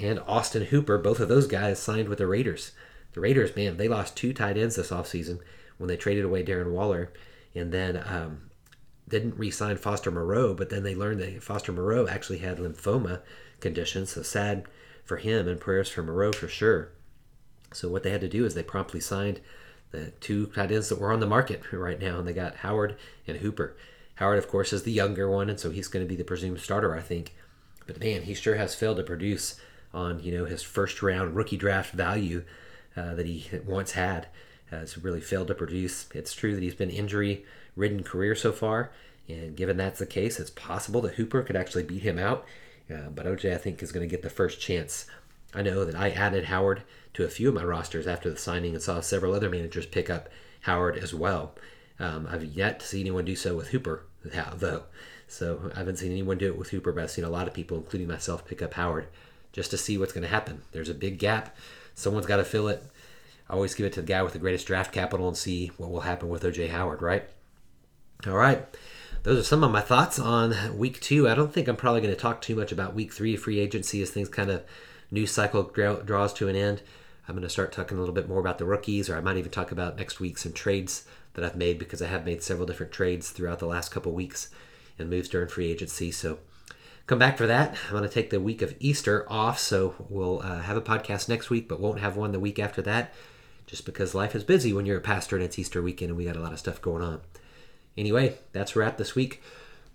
and 0.00 0.20
Austin 0.20 0.66
Hooper. 0.66 0.98
Both 0.98 1.20
of 1.20 1.28
those 1.28 1.46
guys 1.46 1.78
signed 1.78 2.08
with 2.08 2.18
the 2.18 2.26
Raiders. 2.26 2.72
The 3.12 3.20
Raiders, 3.20 3.54
man, 3.56 3.76
they 3.76 3.88
lost 3.88 4.16
two 4.16 4.32
tight 4.32 4.56
ends 4.56 4.76
this 4.76 4.90
offseason 4.90 5.40
when 5.78 5.88
they 5.88 5.96
traded 5.96 6.24
away 6.24 6.42
Darren 6.42 6.70
Waller 6.70 7.10
and 7.56 7.72
then 7.72 8.02
um, 8.06 8.50
didn't 9.08 9.38
re-sign 9.38 9.76
Foster 9.76 10.10
Moreau. 10.10 10.54
But 10.54 10.70
then 10.70 10.82
they 10.82 10.94
learned 10.94 11.20
that 11.20 11.42
Foster 11.42 11.72
Moreau 11.72 12.06
actually 12.06 12.38
had 12.38 12.58
lymphoma 12.58 13.20
condition, 13.60 14.06
so 14.06 14.22
sad 14.22 14.64
for 15.04 15.16
him 15.16 15.48
and 15.48 15.60
prayers 15.60 15.88
for 15.88 16.02
Moreau 16.02 16.32
for 16.32 16.48
sure. 16.48 16.90
So 17.72 17.88
what 17.88 18.02
they 18.02 18.10
had 18.10 18.20
to 18.20 18.28
do 18.28 18.44
is 18.44 18.54
they 18.54 18.62
promptly 18.62 19.00
signed 19.00 19.40
the 19.90 20.10
two 20.20 20.46
tight 20.46 20.72
ends 20.72 20.88
that 20.88 21.00
were 21.00 21.12
on 21.12 21.20
the 21.20 21.26
market 21.26 21.62
right 21.72 22.00
now, 22.00 22.18
and 22.18 22.28
they 22.28 22.32
got 22.32 22.56
Howard 22.56 22.96
and 23.26 23.38
Hooper. 23.38 23.76
Howard, 24.16 24.38
of 24.38 24.48
course, 24.48 24.72
is 24.72 24.82
the 24.82 24.92
younger 24.92 25.30
one, 25.30 25.50
and 25.50 25.60
so 25.60 25.70
he's 25.70 25.88
going 25.88 26.04
to 26.04 26.08
be 26.08 26.16
the 26.16 26.24
presumed 26.24 26.60
starter, 26.60 26.94
I 26.94 27.00
think. 27.00 27.34
But 27.86 28.00
man, 28.00 28.22
he 28.22 28.34
sure 28.34 28.56
has 28.56 28.74
failed 28.74 28.96
to 28.96 29.02
produce 29.02 29.60
on 29.94 30.20
you 30.20 30.36
know 30.36 30.44
his 30.44 30.62
first 30.62 31.02
round 31.02 31.36
rookie 31.36 31.56
draft 31.56 31.92
value 31.92 32.44
uh, 32.96 33.14
that 33.14 33.26
he 33.26 33.48
once 33.64 33.92
had. 33.92 34.26
Has 34.70 34.98
really 34.98 35.20
failed 35.20 35.48
to 35.48 35.54
produce. 35.54 36.08
It's 36.14 36.34
true 36.34 36.54
that 36.54 36.62
he's 36.62 36.74
been 36.74 36.90
injury 36.90 37.44
ridden 37.76 38.02
career 38.02 38.34
so 38.34 38.52
far, 38.52 38.90
and 39.28 39.56
given 39.56 39.76
that's 39.76 39.98
the 39.98 40.06
case, 40.06 40.40
it's 40.40 40.50
possible 40.50 41.00
that 41.02 41.14
Hooper 41.14 41.42
could 41.42 41.56
actually 41.56 41.84
beat 41.84 42.02
him 42.02 42.18
out. 42.18 42.44
Uh, 42.92 43.08
but 43.14 43.26
OJ, 43.26 43.52
I 43.52 43.58
think, 43.58 43.82
is 43.82 43.92
going 43.92 44.08
to 44.08 44.10
get 44.10 44.22
the 44.22 44.30
first 44.30 44.60
chance. 44.60 45.06
I 45.54 45.62
know 45.62 45.84
that 45.84 45.94
I 45.94 46.10
added 46.10 46.44
Howard 46.44 46.82
to 47.14 47.24
a 47.24 47.28
few 47.28 47.48
of 47.48 47.54
my 47.54 47.64
rosters 47.64 48.06
after 48.06 48.30
the 48.30 48.36
signing 48.36 48.74
and 48.74 48.82
saw 48.82 49.00
several 49.00 49.34
other 49.34 49.50
managers 49.50 49.86
pick 49.86 50.10
up 50.10 50.28
Howard 50.62 50.96
as 50.96 51.14
well. 51.14 51.54
Um, 51.98 52.28
I've 52.30 52.44
yet 52.44 52.80
to 52.80 52.86
see 52.86 53.00
anyone 53.00 53.24
do 53.24 53.34
so 53.34 53.56
with 53.56 53.68
Hooper, 53.68 54.04
though. 54.24 54.84
So 55.28 55.70
I 55.74 55.78
haven't 55.78 55.96
seen 55.96 56.12
anyone 56.12 56.38
do 56.38 56.46
it 56.46 56.58
with 56.58 56.70
Hooper, 56.70 56.92
but 56.92 57.04
I've 57.04 57.10
seen 57.10 57.24
a 57.24 57.30
lot 57.30 57.48
of 57.48 57.54
people, 57.54 57.76
including 57.76 58.08
myself, 58.08 58.46
pick 58.46 58.62
up 58.62 58.74
Howard 58.74 59.08
just 59.52 59.70
to 59.70 59.78
see 59.78 59.98
what's 59.98 60.12
going 60.12 60.22
to 60.22 60.28
happen. 60.28 60.62
There's 60.72 60.88
a 60.88 60.94
big 60.94 61.18
gap. 61.18 61.56
Someone's 61.94 62.26
got 62.26 62.36
to 62.36 62.44
fill 62.44 62.68
it. 62.68 62.84
I 63.48 63.54
always 63.54 63.74
give 63.74 63.86
it 63.86 63.92
to 63.94 64.00
the 64.00 64.06
guy 64.06 64.22
with 64.22 64.32
the 64.32 64.38
greatest 64.38 64.66
draft 64.66 64.92
capital 64.92 65.28
and 65.28 65.36
see 65.36 65.68
what 65.76 65.90
will 65.90 66.00
happen 66.00 66.28
with 66.28 66.42
OJ 66.42 66.70
Howard, 66.70 67.02
right? 67.02 67.24
All 68.26 68.36
right. 68.36 68.66
Those 69.22 69.40
are 69.40 69.44
some 69.44 69.64
of 69.64 69.70
my 69.70 69.80
thoughts 69.80 70.18
on 70.18 70.78
week 70.78 71.00
two. 71.00 71.28
I 71.28 71.34
don't 71.34 71.52
think 71.52 71.68
I'm 71.68 71.76
probably 71.76 72.00
going 72.00 72.14
to 72.14 72.20
talk 72.20 72.40
too 72.40 72.56
much 72.56 72.72
about 72.72 72.94
week 72.94 73.12
three 73.12 73.36
free 73.36 73.58
agency 73.58 74.02
as 74.02 74.10
things 74.10 74.28
kind 74.28 74.50
of 74.50 74.64
news 75.10 75.30
cycle 75.30 75.64
draws 75.64 76.32
to 76.34 76.48
an 76.48 76.56
end. 76.56 76.82
I'm 77.28 77.34
going 77.34 77.42
to 77.42 77.48
start 77.48 77.72
talking 77.72 77.96
a 77.96 78.00
little 78.00 78.14
bit 78.14 78.28
more 78.28 78.38
about 78.38 78.58
the 78.58 78.64
rookies, 78.64 79.10
or 79.10 79.16
I 79.16 79.20
might 79.20 79.36
even 79.36 79.50
talk 79.50 79.72
about 79.72 79.96
next 79.96 80.20
week 80.20 80.38
some 80.38 80.52
trades 80.52 81.06
that 81.34 81.44
I've 81.44 81.56
made 81.56 81.78
because 81.78 82.00
I 82.00 82.06
have 82.06 82.24
made 82.24 82.42
several 82.42 82.66
different 82.66 82.92
trades 82.92 83.30
throughout 83.30 83.58
the 83.58 83.66
last 83.66 83.90
couple 83.90 84.12
weeks 84.12 84.48
and 84.98 85.10
moves 85.10 85.28
during 85.28 85.48
free 85.48 85.70
agency. 85.70 86.10
So 86.10 86.38
come 87.06 87.18
back 87.18 87.36
for 87.36 87.46
that. 87.46 87.76
I'm 87.86 87.90
going 87.90 88.04
to 88.04 88.08
take 88.08 88.30
the 88.30 88.40
week 88.40 88.62
of 88.62 88.74
Easter 88.78 89.26
off, 89.28 89.58
so 89.58 89.94
we'll 90.08 90.40
uh, 90.40 90.60
have 90.60 90.76
a 90.76 90.80
podcast 90.82 91.28
next 91.28 91.50
week, 91.50 91.68
but 91.68 91.80
won't 91.80 92.00
have 92.00 92.16
one 92.16 92.32
the 92.32 92.40
week 92.40 92.58
after 92.58 92.80
that, 92.82 93.12
just 93.66 93.84
because 93.84 94.14
life 94.14 94.34
is 94.34 94.44
busy 94.44 94.72
when 94.72 94.86
you're 94.86 94.98
a 94.98 95.02
pastor 95.02 95.36
and 95.36 95.44
it's 95.44 95.58
Easter 95.58 95.82
weekend 95.82 96.10
and 96.10 96.18
we 96.18 96.24
got 96.24 96.36
a 96.36 96.40
lot 96.40 96.52
of 96.52 96.58
stuff 96.58 96.80
going 96.80 97.02
on. 97.02 97.20
Anyway, 97.96 98.36
that's 98.52 98.76
wrap 98.76 98.96
this 98.96 99.14
week. 99.14 99.42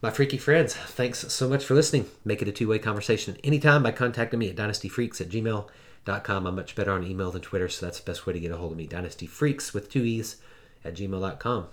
My 0.01 0.09
freaky 0.09 0.37
friends, 0.37 0.73
thanks 0.73 1.31
so 1.31 1.47
much 1.47 1.63
for 1.63 1.75
listening. 1.75 2.07
Make 2.25 2.41
it 2.41 2.47
a 2.47 2.51
two 2.51 2.67
way 2.67 2.79
conversation 2.79 3.37
anytime 3.43 3.83
by 3.83 3.91
contacting 3.91 4.39
me 4.39 4.49
at 4.49 4.55
dynastyfreaks 4.55 5.21
at 5.21 5.29
gmail.com. 5.29 6.47
I'm 6.47 6.55
much 6.55 6.75
better 6.75 6.91
on 6.91 7.05
email 7.05 7.31
than 7.31 7.43
Twitter, 7.43 7.69
so 7.69 7.85
that's 7.85 7.99
the 7.99 8.09
best 8.11 8.25
way 8.25 8.33
to 8.33 8.39
get 8.39 8.51
a 8.51 8.57
hold 8.57 8.71
of 8.71 8.77
me. 8.77 8.87
Dynastyfreaks 8.87 9.73
with 9.73 9.91
two 9.91 10.03
E's 10.03 10.37
at 10.83 10.95
gmail.com. 10.95 11.67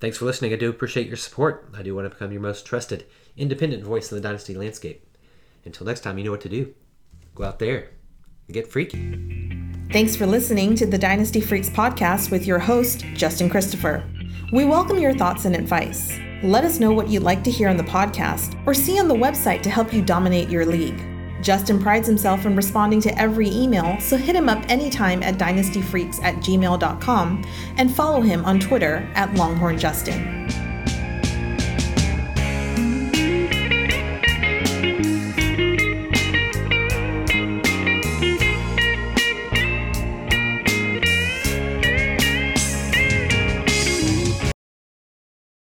Thanks 0.00 0.18
for 0.18 0.24
listening. 0.24 0.52
I 0.52 0.56
do 0.56 0.70
appreciate 0.70 1.06
your 1.06 1.16
support. 1.16 1.68
I 1.76 1.82
do 1.82 1.94
want 1.94 2.06
to 2.06 2.10
become 2.10 2.32
your 2.32 2.40
most 2.40 2.66
trusted, 2.66 3.04
independent 3.36 3.84
voice 3.84 4.10
in 4.10 4.16
the 4.16 4.26
Dynasty 4.26 4.54
landscape. 4.54 5.06
Until 5.64 5.86
next 5.86 6.00
time, 6.00 6.18
you 6.18 6.24
know 6.24 6.32
what 6.32 6.40
to 6.40 6.48
do. 6.48 6.74
Go 7.34 7.44
out 7.44 7.60
there 7.60 7.90
and 8.48 8.54
get 8.54 8.66
freaky. 8.66 9.61
Thanks 9.92 10.16
for 10.16 10.24
listening 10.24 10.74
to 10.76 10.86
the 10.86 10.96
Dynasty 10.96 11.38
Freaks 11.38 11.68
podcast 11.68 12.30
with 12.30 12.46
your 12.46 12.58
host, 12.58 13.04
Justin 13.12 13.50
Christopher. 13.50 14.02
We 14.50 14.64
welcome 14.64 14.98
your 14.98 15.12
thoughts 15.12 15.44
and 15.44 15.54
advice. 15.54 16.18
Let 16.42 16.64
us 16.64 16.80
know 16.80 16.92
what 16.92 17.10
you'd 17.10 17.22
like 17.22 17.44
to 17.44 17.50
hear 17.50 17.68
on 17.68 17.76
the 17.76 17.82
podcast 17.82 18.58
or 18.66 18.72
see 18.72 18.98
on 18.98 19.06
the 19.06 19.14
website 19.14 19.60
to 19.64 19.70
help 19.70 19.92
you 19.92 20.00
dominate 20.00 20.48
your 20.48 20.64
league. 20.64 20.98
Justin 21.42 21.78
prides 21.78 22.08
himself 22.08 22.46
in 22.46 22.56
responding 22.56 23.02
to 23.02 23.20
every 23.20 23.50
email, 23.50 24.00
so 24.00 24.16
hit 24.16 24.34
him 24.34 24.48
up 24.48 24.64
anytime 24.70 25.22
at 25.22 25.36
dynastyfreaks 25.36 26.22
at 26.22 26.36
gmail.com 26.36 27.44
and 27.76 27.94
follow 27.94 28.22
him 28.22 28.46
on 28.46 28.58
Twitter 28.58 29.06
at 29.14 29.28
LonghornJustin. 29.32 30.71